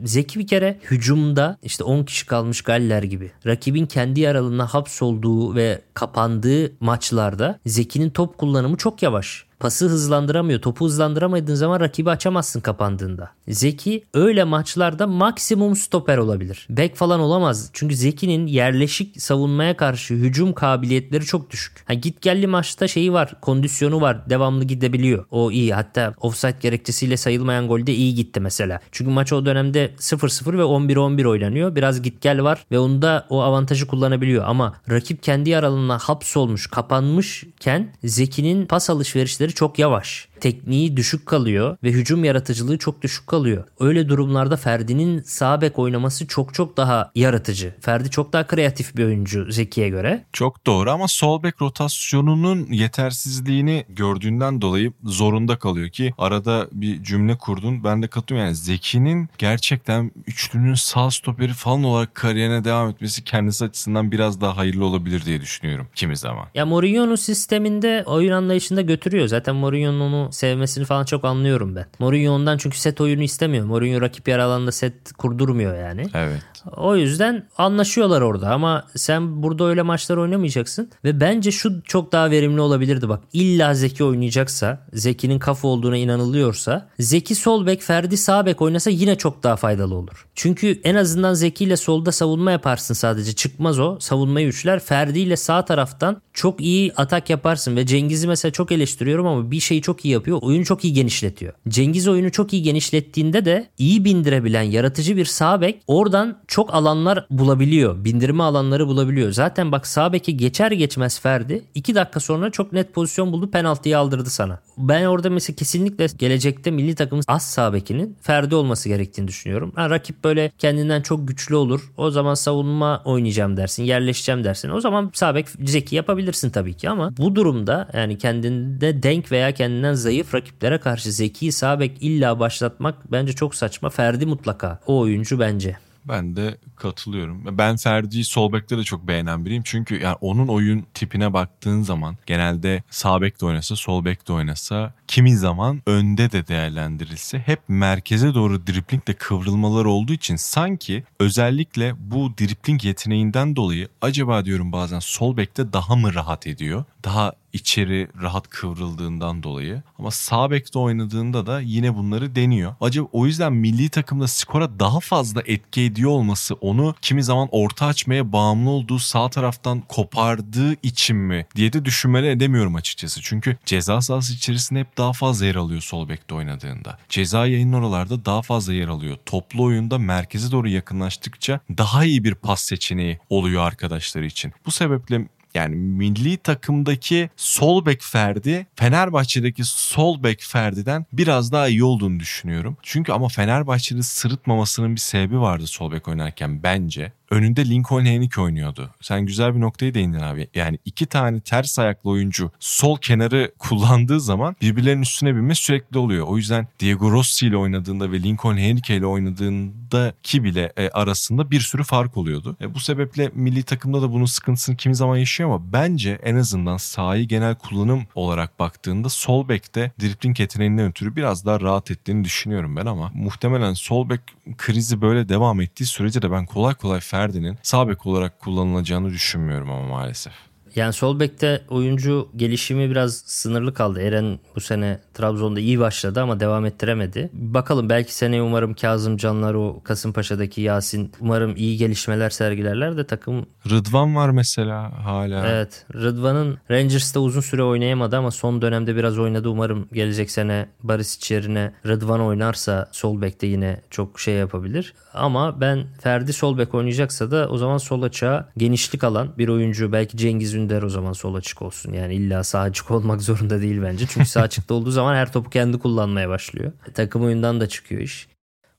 Zeki 0.03 0.39
bir 0.39 0.47
kere 0.47 0.79
hücumda 0.91 1.57
işte 1.63 1.83
10 1.83 2.03
kişi 2.03 2.25
kalmış 2.25 2.61
Galler 2.61 3.03
gibi. 3.03 3.31
Rakibin 3.45 3.85
kendi 3.85 4.19
yaralığına 4.19 4.65
hapsolduğu 4.65 5.55
ve 5.55 5.81
kapandığı 5.93 6.71
maçlarda 6.79 7.59
Zeki'nin 7.65 8.09
top 8.09 8.37
kullanımı 8.37 8.77
çok 8.77 9.03
yavaş. 9.03 9.45
Pası 9.61 9.85
hızlandıramıyor. 9.85 10.61
Topu 10.61 10.85
hızlandıramadığın 10.85 11.55
zaman 11.55 11.79
rakibi 11.79 12.09
açamazsın 12.09 12.61
kapandığında. 12.61 13.31
Zeki 13.47 14.03
öyle 14.13 14.43
maçlarda 14.43 15.07
maksimum 15.07 15.75
stoper 15.75 16.17
olabilir. 16.17 16.67
Bek 16.69 16.95
falan 16.95 17.19
olamaz. 17.19 17.69
Çünkü 17.73 17.95
Zeki'nin 17.95 18.47
yerleşik 18.47 19.21
savunmaya 19.21 19.77
karşı 19.77 20.13
hücum 20.13 20.53
kabiliyetleri 20.53 21.25
çok 21.25 21.51
düşük. 21.51 21.83
Ha, 21.87 21.93
git 21.93 22.21
gelli 22.21 22.47
maçta 22.47 22.87
şeyi 22.87 23.13
var. 23.13 23.33
Kondisyonu 23.41 24.01
var. 24.01 24.29
Devamlı 24.29 24.63
gidebiliyor. 24.63 25.25
O 25.31 25.51
iyi. 25.51 25.73
Hatta 25.73 26.13
offside 26.21 26.57
gerekçesiyle 26.61 27.17
sayılmayan 27.17 27.67
golde 27.67 27.93
iyi 27.93 28.15
gitti 28.15 28.39
mesela. 28.39 28.79
Çünkü 28.91 29.11
maç 29.11 29.33
o 29.33 29.45
dönemde 29.45 29.91
0-0 29.97 30.57
ve 30.57 30.61
11-11 30.61 31.27
oynanıyor. 31.27 31.75
Biraz 31.75 32.01
git 32.01 32.21
gel 32.21 32.43
var 32.43 32.65
ve 32.71 32.79
onda 32.79 33.25
o 33.29 33.41
avantajı 33.41 33.87
kullanabiliyor. 33.87 34.43
Ama 34.47 34.73
rakip 34.89 35.23
kendi 35.23 35.57
aralığına 35.57 35.97
hapsolmuş, 35.97 36.67
kapanmışken 36.67 37.93
Zeki'nin 38.03 38.65
pas 38.65 38.89
alışverişleri 38.89 39.50
çok 39.51 39.79
yavaş 39.79 40.27
tekniği 40.41 40.97
düşük 40.97 41.25
kalıyor 41.25 41.77
ve 41.83 41.91
hücum 41.91 42.23
yaratıcılığı 42.23 42.77
çok 42.77 43.01
düşük 43.01 43.27
kalıyor. 43.27 43.63
Öyle 43.79 44.09
durumlarda 44.09 44.57
Ferdi'nin 44.57 45.21
sağ 45.21 45.61
bek 45.61 45.79
oynaması 45.79 46.27
çok 46.27 46.53
çok 46.53 46.77
daha 46.77 47.11
yaratıcı. 47.15 47.75
Ferdi 47.81 48.09
çok 48.09 48.33
daha 48.33 48.47
kreatif 48.47 48.95
bir 48.97 49.05
oyuncu 49.05 49.51
Zeki'ye 49.51 49.89
göre. 49.89 50.25
Çok 50.33 50.65
doğru 50.65 50.91
ama 50.91 51.07
sol 51.07 51.43
bek 51.43 51.61
rotasyonunun 51.61 52.67
yetersizliğini 52.71 53.85
gördüğünden 53.89 54.61
dolayı 54.61 54.93
zorunda 55.03 55.59
kalıyor 55.59 55.89
ki 55.89 56.13
arada 56.17 56.67
bir 56.71 57.03
cümle 57.03 57.37
kurdun. 57.37 57.83
Ben 57.83 58.03
de 58.03 58.07
katılıyorum 58.07 58.45
yani 58.45 58.55
Zeki'nin 58.55 59.29
gerçekten 59.37 60.11
üçlünün 60.27 60.73
sağ 60.73 61.11
stoperi 61.11 61.53
falan 61.53 61.83
olarak 61.83 62.15
kariyerine 62.15 62.63
devam 62.63 62.89
etmesi 62.89 63.23
kendisi 63.23 63.65
açısından 63.65 64.11
biraz 64.11 64.41
daha 64.41 64.57
hayırlı 64.57 64.85
olabilir 64.85 65.25
diye 65.25 65.41
düşünüyorum 65.41 65.87
kimi 65.95 66.17
zaman. 66.17 66.45
Ya 66.55 66.65
Mourinho'nun 66.65 67.15
sisteminde 67.15 68.03
oyun 68.05 68.31
anlayışında 68.31 68.81
götürüyor. 68.81 69.27
Zaten 69.27 69.55
Mourinho'nun 69.55 69.99
onu 69.99 70.30
sevmesini 70.31 70.85
falan 70.85 71.05
çok 71.05 71.25
anlıyorum 71.25 71.75
ben. 71.75 71.85
Mourinho 71.99 72.31
ondan 72.31 72.57
çünkü 72.57 72.77
set 72.77 73.01
oyunu 73.01 73.23
istemiyor. 73.23 73.65
Mourinho 73.65 74.01
rakip 74.01 74.27
yer 74.27 74.39
alanda 74.39 74.71
set 74.71 75.13
kurdurmuyor 75.13 75.77
yani. 75.77 76.05
Evet. 76.13 76.41
O 76.77 76.95
yüzden 76.95 77.47
anlaşıyorlar 77.57 78.21
orada 78.21 78.49
ama 78.49 78.87
sen 78.95 79.43
burada 79.43 79.63
öyle 79.63 79.81
maçlar 79.81 80.17
oynamayacaksın 80.17 80.89
ve 81.03 81.19
bence 81.19 81.51
şu 81.51 81.81
çok 81.83 82.11
daha 82.11 82.31
verimli 82.31 82.61
olabilirdi 82.61 83.09
bak. 83.09 83.23
İlla 83.33 83.73
Zeki 83.73 84.03
oynayacaksa, 84.03 84.79
Zeki'nin 84.93 85.39
kafa 85.39 85.67
olduğuna 85.67 85.97
inanılıyorsa, 85.97 86.89
Zeki 86.99 87.35
sol 87.35 87.65
bek, 87.65 87.81
Ferdi 87.81 88.17
sağ 88.17 88.45
bek 88.45 88.61
oynasa 88.61 88.89
yine 88.89 89.15
çok 89.15 89.43
daha 89.43 89.55
faydalı 89.55 89.95
olur. 89.95 90.27
Çünkü 90.35 90.81
en 90.83 90.95
azından 90.95 91.33
Zeki 91.33 91.63
ile 91.63 91.77
solda 91.77 92.11
savunma 92.11 92.51
yaparsın 92.51 92.93
sadece. 92.93 93.33
Çıkmaz 93.33 93.79
o. 93.79 93.99
Savunmayı 93.99 94.47
üçler. 94.47 94.79
Ferdi 94.79 95.19
ile 95.19 95.35
sağ 95.35 95.65
taraftan 95.65 96.21
çok 96.33 96.61
iyi 96.61 96.93
atak 96.93 97.29
yaparsın 97.29 97.75
ve 97.75 97.85
Cengiz'i 97.85 98.27
mesela 98.27 98.51
çok 98.51 98.71
eleştiriyorum 98.71 99.27
ama 99.27 99.51
bir 99.51 99.59
şeyi 99.59 99.81
çok 99.81 100.05
iyi 100.05 100.13
yapıyor. 100.13 100.20
Oyunu 100.29 100.65
çok 100.65 100.83
iyi 100.83 100.93
genişletiyor. 100.93 101.53
Cengiz 101.67 102.07
oyunu 102.07 102.31
çok 102.31 102.53
iyi 102.53 102.63
genişlettiğinde 102.63 103.45
de 103.45 103.67
iyi 103.77 104.05
bindirebilen 104.05 104.61
yaratıcı 104.61 105.17
bir 105.17 105.25
sağ 105.25 105.61
bek 105.61 105.81
oradan 105.87 106.37
çok 106.47 106.73
alanlar 106.73 107.25
bulabiliyor. 107.29 108.05
Bindirme 108.05 108.43
alanları 108.43 108.87
bulabiliyor. 108.87 109.31
Zaten 109.31 109.71
bak 109.71 109.87
sağ 109.87 110.13
beki 110.13 110.37
geçer 110.37 110.71
geçmez 110.71 111.19
Ferdi 111.19 111.63
2 111.75 111.95
dakika 111.95 112.19
sonra 112.19 112.49
çok 112.49 112.73
net 112.73 112.93
pozisyon 112.93 113.31
buldu 113.31 113.51
penaltıyı 113.51 113.97
aldırdı 113.97 114.29
sana. 114.29 114.59
Ben 114.77 115.05
orada 115.05 115.29
mesela 115.29 115.55
kesinlikle 115.55 116.05
gelecekte 116.17 116.71
milli 116.71 116.95
takımın 116.95 117.23
az 117.27 117.43
sağ 117.43 117.73
bekinin 117.73 118.17
Ferdi 118.21 118.55
olması 118.55 118.89
gerektiğini 118.89 119.27
düşünüyorum. 119.27 119.71
Ha, 119.75 119.89
rakip 119.89 120.23
böyle 120.23 120.51
kendinden 120.57 121.01
çok 121.01 121.27
güçlü 121.27 121.55
olur. 121.55 121.91
O 121.97 122.11
zaman 122.11 122.33
savunma 122.33 123.01
oynayacağım 123.05 123.57
dersin. 123.57 123.83
Yerleşeceğim 123.83 124.43
dersin. 124.43 124.69
O 124.69 124.81
zaman 124.81 125.11
sağ 125.13 125.35
bek 125.35 125.47
Zeki 125.65 125.95
yapabilirsin 125.95 126.49
tabii 126.49 126.73
ki 126.73 126.89
ama 126.89 127.17
bu 127.17 127.35
durumda 127.35 127.89
yani 127.93 128.17
kendinde 128.17 129.03
denk 129.03 129.31
veya 129.31 129.51
kendinden 129.51 129.93
zayıf 129.93 130.10
rakiplere 130.19 130.79
karşı 130.79 131.11
Zeki 131.11 131.51
sağ 131.51 131.79
bek 131.79 131.97
illa 132.01 132.39
başlatmak 132.39 133.11
bence 133.11 133.33
çok 133.33 133.55
saçma. 133.55 133.89
Ferdi 133.89 134.25
mutlaka 134.25 134.79
o 134.87 134.99
oyuncu 134.99 135.39
bence. 135.39 135.77
Ben 136.05 136.35
de 136.35 136.57
katılıyorum. 136.75 137.57
Ben 137.57 137.77
Ferdi'yi 137.77 138.23
sol 138.23 138.53
bekte 138.53 138.77
de 138.77 138.83
çok 138.83 139.07
beğenen 139.07 139.45
biriyim. 139.45 139.63
Çünkü 139.65 140.01
yani 140.01 140.17
onun 140.21 140.47
oyun 140.47 140.85
tipine 140.93 141.33
baktığın 141.33 141.81
zaman 141.81 142.17
genelde 142.25 142.83
sağ 142.89 143.21
bek 143.21 143.41
de 143.41 143.45
oynasa, 143.45 143.75
sol 143.75 144.05
bek 144.05 144.27
de 144.27 144.33
oynasa, 144.33 144.93
kimi 145.07 145.37
zaman 145.37 145.81
önde 145.85 146.31
de 146.31 146.47
değerlendirilse 146.47 147.39
hep 147.39 147.59
merkeze 147.67 148.33
doğru 148.33 148.67
driplingle 148.67 149.13
kıvrılmalar 149.13 149.85
olduğu 149.85 150.13
için 150.13 150.35
sanki 150.35 151.03
özellikle 151.19 151.93
bu 151.97 152.33
dripling 152.37 152.85
yeteneğinden 152.85 153.55
dolayı 153.55 153.87
acaba 154.01 154.45
diyorum 154.45 154.71
bazen 154.71 154.99
sol 154.99 155.37
bekte 155.37 155.73
daha 155.73 155.95
mı 155.95 156.13
rahat 156.13 156.47
ediyor? 156.47 156.83
Daha 157.05 157.33
içeri 157.53 158.07
rahat 158.21 158.49
kıvrıldığından 158.49 159.43
dolayı. 159.43 159.83
Ama 159.99 160.11
sağ 160.11 160.51
bekte 160.51 160.79
oynadığında 160.79 161.45
da 161.45 161.61
yine 161.61 161.95
bunları 161.95 162.35
deniyor. 162.35 162.75
Acaba 162.81 163.07
o 163.11 163.25
yüzden 163.25 163.53
milli 163.53 163.89
takımda 163.89 164.27
skora 164.27 164.79
daha 164.79 164.99
fazla 164.99 165.41
etki 165.45 165.81
ediyor 165.81 166.11
olması 166.11 166.53
onu 166.55 166.95
kimi 167.01 167.23
zaman 167.23 167.47
orta 167.51 167.85
açmaya 167.85 168.33
bağımlı 168.33 168.69
olduğu 168.69 168.99
sağ 168.99 169.29
taraftan 169.29 169.81
kopardığı 169.81 170.75
için 170.83 171.17
mi 171.17 171.45
diye 171.55 171.73
de 171.73 171.85
düşünmeli 171.85 172.27
edemiyorum 172.27 172.75
açıkçası. 172.75 173.21
Çünkü 173.21 173.57
ceza 173.65 174.01
sahası 174.01 174.33
içerisinde 174.33 174.79
hep 174.79 174.97
daha 174.97 175.13
fazla 175.13 175.45
yer 175.45 175.55
alıyor 175.55 175.81
sol 175.81 176.09
bekte 176.09 176.35
oynadığında. 176.35 176.97
Ceza 177.09 177.45
yayın 177.45 177.73
oralarda 177.73 178.25
daha 178.25 178.41
fazla 178.41 178.73
yer 178.73 178.87
alıyor. 178.87 179.17
Toplu 179.25 179.63
oyunda 179.63 179.97
merkeze 179.97 180.51
doğru 180.51 180.67
yakınlaştıkça 180.67 181.59
daha 181.77 182.05
iyi 182.05 182.23
bir 182.23 182.35
pas 182.35 182.61
seçeneği 182.61 183.19
oluyor 183.29 183.63
arkadaşları 183.63 184.25
için. 184.25 184.53
Bu 184.65 184.71
sebeple 184.71 185.27
yani 185.55 185.75
milli 185.75 186.37
takımdaki 186.37 187.29
sol 187.35 187.85
bek 187.85 188.01
Ferdi 188.03 188.67
Fenerbahçe'deki 188.75 189.63
sol 189.65 190.23
bek 190.23 190.41
Ferdi'den 190.43 191.05
biraz 191.13 191.51
daha 191.51 191.67
iyi 191.67 191.83
olduğunu 191.83 192.19
düşünüyorum. 192.19 192.77
Çünkü 192.81 193.11
ama 193.11 193.27
Fenerbahçe'de 193.27 194.03
sırıtmamasının 194.03 194.95
bir 194.95 194.99
sebebi 194.99 195.39
vardı 195.39 195.67
sol 195.67 195.91
bek 195.91 196.07
oynarken 196.07 196.63
bence 196.63 197.11
önünde 197.31 197.69
Lincoln 197.69 198.05
Henrique 198.05 198.45
oynuyordu. 198.45 198.89
Sen 199.01 199.25
güzel 199.25 199.55
bir 199.55 199.61
noktayı 199.61 199.93
değindin 199.93 200.19
abi. 200.19 200.47
Yani 200.55 200.77
iki 200.85 201.05
tane 201.05 201.39
ters 201.39 201.79
ayaklı 201.79 202.09
oyuncu 202.09 202.51
sol 202.59 202.97
kenarı 202.97 203.51
kullandığı 203.59 204.19
zaman 204.19 204.55
birbirlerinin 204.61 205.01
üstüne 205.01 205.35
binme 205.35 205.55
sürekli 205.55 205.97
oluyor. 205.97 206.27
O 206.27 206.37
yüzden 206.37 206.67
Diego 206.79 207.11
Rossi 207.11 207.47
ile 207.47 207.57
oynadığında 207.57 208.11
ve 208.11 208.23
Lincoln 208.23 208.57
Henrique 208.57 208.97
ile 208.97 209.05
oynadığındaki 209.05 210.43
bile 210.43 210.73
e, 210.77 210.89
arasında 210.89 211.51
bir 211.51 211.59
sürü 211.59 211.83
fark 211.83 212.17
oluyordu. 212.17 212.57
E, 212.61 212.73
bu 212.73 212.79
sebeple 212.79 213.31
milli 213.33 213.63
takımda 213.63 214.01
da 214.01 214.11
bunun 214.11 214.25
sıkıntısını 214.25 214.75
kimi 214.75 214.95
zaman 214.95 215.17
yaşıyor 215.17 215.49
ama 215.49 215.73
bence 215.73 216.19
en 216.23 216.35
azından 216.35 216.77
sahayı 216.77 217.27
genel 217.27 217.55
kullanım 217.55 218.03
olarak 218.15 218.59
baktığında 218.59 219.09
sol 219.09 219.49
bekte 219.49 219.91
dripling 220.01 220.39
yeteneğinden 220.39 220.85
ötürü 220.89 221.15
biraz 221.15 221.45
daha 221.45 221.61
rahat 221.61 221.91
ettiğini 221.91 222.23
düşünüyorum 222.23 222.75
ben 222.75 222.85
ama 222.85 223.11
muhtemelen 223.13 223.73
sol 223.73 224.09
bek 224.09 224.21
krizi 224.57 225.01
böyle 225.01 225.29
devam 225.29 225.61
ettiği 225.61 225.85
sürece 225.85 226.21
de 226.21 226.31
ben 226.31 226.45
kolay 226.45 226.73
kolay 226.73 226.99
Ferdi'nin 227.21 227.57
sağ 227.61 227.87
bek 227.87 228.05
olarak 228.05 228.39
kullanılacağını 228.39 229.09
düşünmüyorum 229.09 229.71
ama 229.71 229.87
maalesef. 229.87 230.33
Yani 230.75 230.93
sol 230.93 231.19
bekte 231.19 231.61
oyuncu 231.69 232.29
gelişimi 232.35 232.89
biraz 232.89 233.15
sınırlı 233.15 233.73
kaldı. 233.73 234.01
Eren 234.01 234.39
bu 234.55 234.61
sene 234.61 234.99
Trabzon'da 235.13 235.59
iyi 235.59 235.79
başladı 235.79 236.21
ama 236.21 236.39
devam 236.39 236.65
ettiremedi. 236.65 237.29
Bakalım 237.33 237.89
belki 237.89 238.15
seneye 238.15 238.41
umarım 238.41 238.73
Kazım 238.73 239.17
Canlar 239.17 239.53
o 239.53 239.81
Kasımpaşa'daki 239.83 240.61
Yasin 240.61 241.11
umarım 241.19 241.55
iyi 241.55 241.77
gelişmeler 241.77 242.29
sergilerler 242.29 242.97
de 242.97 243.07
takım... 243.07 243.45
Rıdvan 243.69 244.15
var 244.15 244.29
mesela 244.29 245.05
hala. 245.05 245.47
Evet 245.47 245.85
Rıdvan'ın 245.93 246.57
Rangers'ta 246.71 247.19
uzun 247.19 247.41
süre 247.41 247.63
oynayamadı 247.63 248.17
ama 248.17 248.31
son 248.31 248.61
dönemde 248.61 248.95
biraz 248.95 249.19
oynadı. 249.19 249.49
Umarım 249.49 249.87
gelecek 249.93 250.31
sene 250.31 250.69
Barisic 250.83 251.35
yerine 251.35 251.73
Rıdvan 251.87 252.21
oynarsa 252.21 252.89
sol 252.91 253.21
bekte 253.21 253.47
yine 253.47 253.81
çok 253.89 254.19
şey 254.19 254.33
yapabilir. 254.33 254.93
Ama 255.13 255.61
ben 255.61 255.85
Ferdi 256.01 256.33
sol 256.33 256.57
bek 256.57 256.75
oynayacaksa 256.75 257.31
da 257.31 257.47
o 257.49 257.57
zaman 257.57 257.77
sol 257.77 258.01
açığa 258.01 258.49
genişlik 258.57 259.03
alan 259.03 259.33
bir 259.37 259.47
oyuncu 259.47 259.91
belki 259.91 260.17
Cengiz 260.17 260.60
Ünder 260.63 260.83
o 260.83 260.89
zaman 260.89 261.13
sol 261.13 261.35
açık 261.35 261.61
olsun. 261.61 261.93
Yani 261.93 262.15
illa 262.15 262.43
sağ 262.43 262.59
açık 262.59 262.91
olmak 262.91 263.21
zorunda 263.29 263.61
değil 263.61 263.81
bence. 263.81 264.05
Çünkü 264.09 264.29
sağ 264.29 264.41
açıkta 264.41 264.73
olduğu 264.73 264.91
zaman 264.91 265.15
her 265.15 265.31
topu 265.33 265.49
kendi 265.49 265.79
kullanmaya 265.79 266.29
başlıyor. 266.29 266.71
Takım 266.93 267.23
oyundan 267.23 267.61
da 267.61 267.69
çıkıyor 267.69 268.01
iş. 268.01 268.27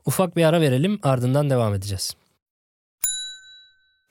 Ufak 0.07 0.37
bir 0.37 0.45
ara 0.45 0.61
verelim 0.61 0.99
ardından 1.03 1.51
devam 1.51 1.75
edeceğiz. 1.75 2.16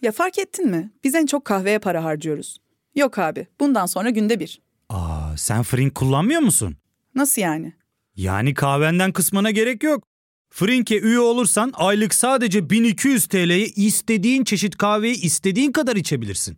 Ya 0.01 0.11
fark 0.11 0.39
ettin 0.39 0.69
mi? 0.69 0.91
Biz 1.03 1.15
en 1.15 1.25
çok 1.25 1.45
kahveye 1.45 1.79
para 1.79 2.03
harcıyoruz. 2.03 2.57
Yok 2.95 3.19
abi, 3.19 3.47
bundan 3.59 3.85
sonra 3.85 4.09
günde 4.09 4.39
bir. 4.39 4.61
Aa, 4.89 5.37
sen 5.37 5.63
Frink 5.63 5.95
kullanmıyor 5.95 6.41
musun? 6.41 6.75
Nasıl 7.15 7.41
yani? 7.41 7.73
Yani 8.15 8.53
kahvenden 8.53 9.11
kısmına 9.11 9.51
gerek 9.51 9.83
yok. 9.83 10.03
Frink'e 10.49 10.99
üye 10.99 11.19
olursan 11.19 11.71
aylık 11.75 12.13
sadece 12.13 12.69
1200 12.69 13.27
TL'ye 13.27 13.65
istediğin 13.65 14.43
çeşit 14.43 14.77
kahveyi 14.77 15.21
istediğin 15.21 15.71
kadar 15.71 15.95
içebilirsin. 15.95 16.57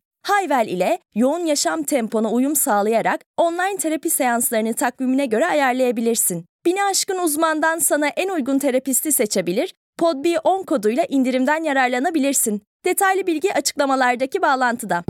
Hayvel 0.23 0.67
ile 0.67 0.99
yoğun 1.15 1.45
yaşam 1.45 1.83
tempona 1.83 2.31
uyum 2.31 2.55
sağlayarak 2.55 3.21
online 3.37 3.77
terapi 3.77 4.09
seanslarını 4.09 4.73
takvimine 4.73 5.25
göre 5.25 5.45
ayarlayabilirsin. 5.45 6.45
Bini 6.65 6.83
aşkın 6.83 7.17
uzmandan 7.17 7.79
sana 7.79 8.07
en 8.07 8.29
uygun 8.29 8.59
terapisti 8.59 9.11
seçebilir, 9.11 9.73
PodB10 9.99 10.65
koduyla 10.65 11.05
indirimden 11.09 11.63
yararlanabilirsin. 11.63 12.61
Detaylı 12.85 13.27
bilgi 13.27 13.53
açıklamalardaki 13.53 14.41
bağlantıda. 14.41 15.03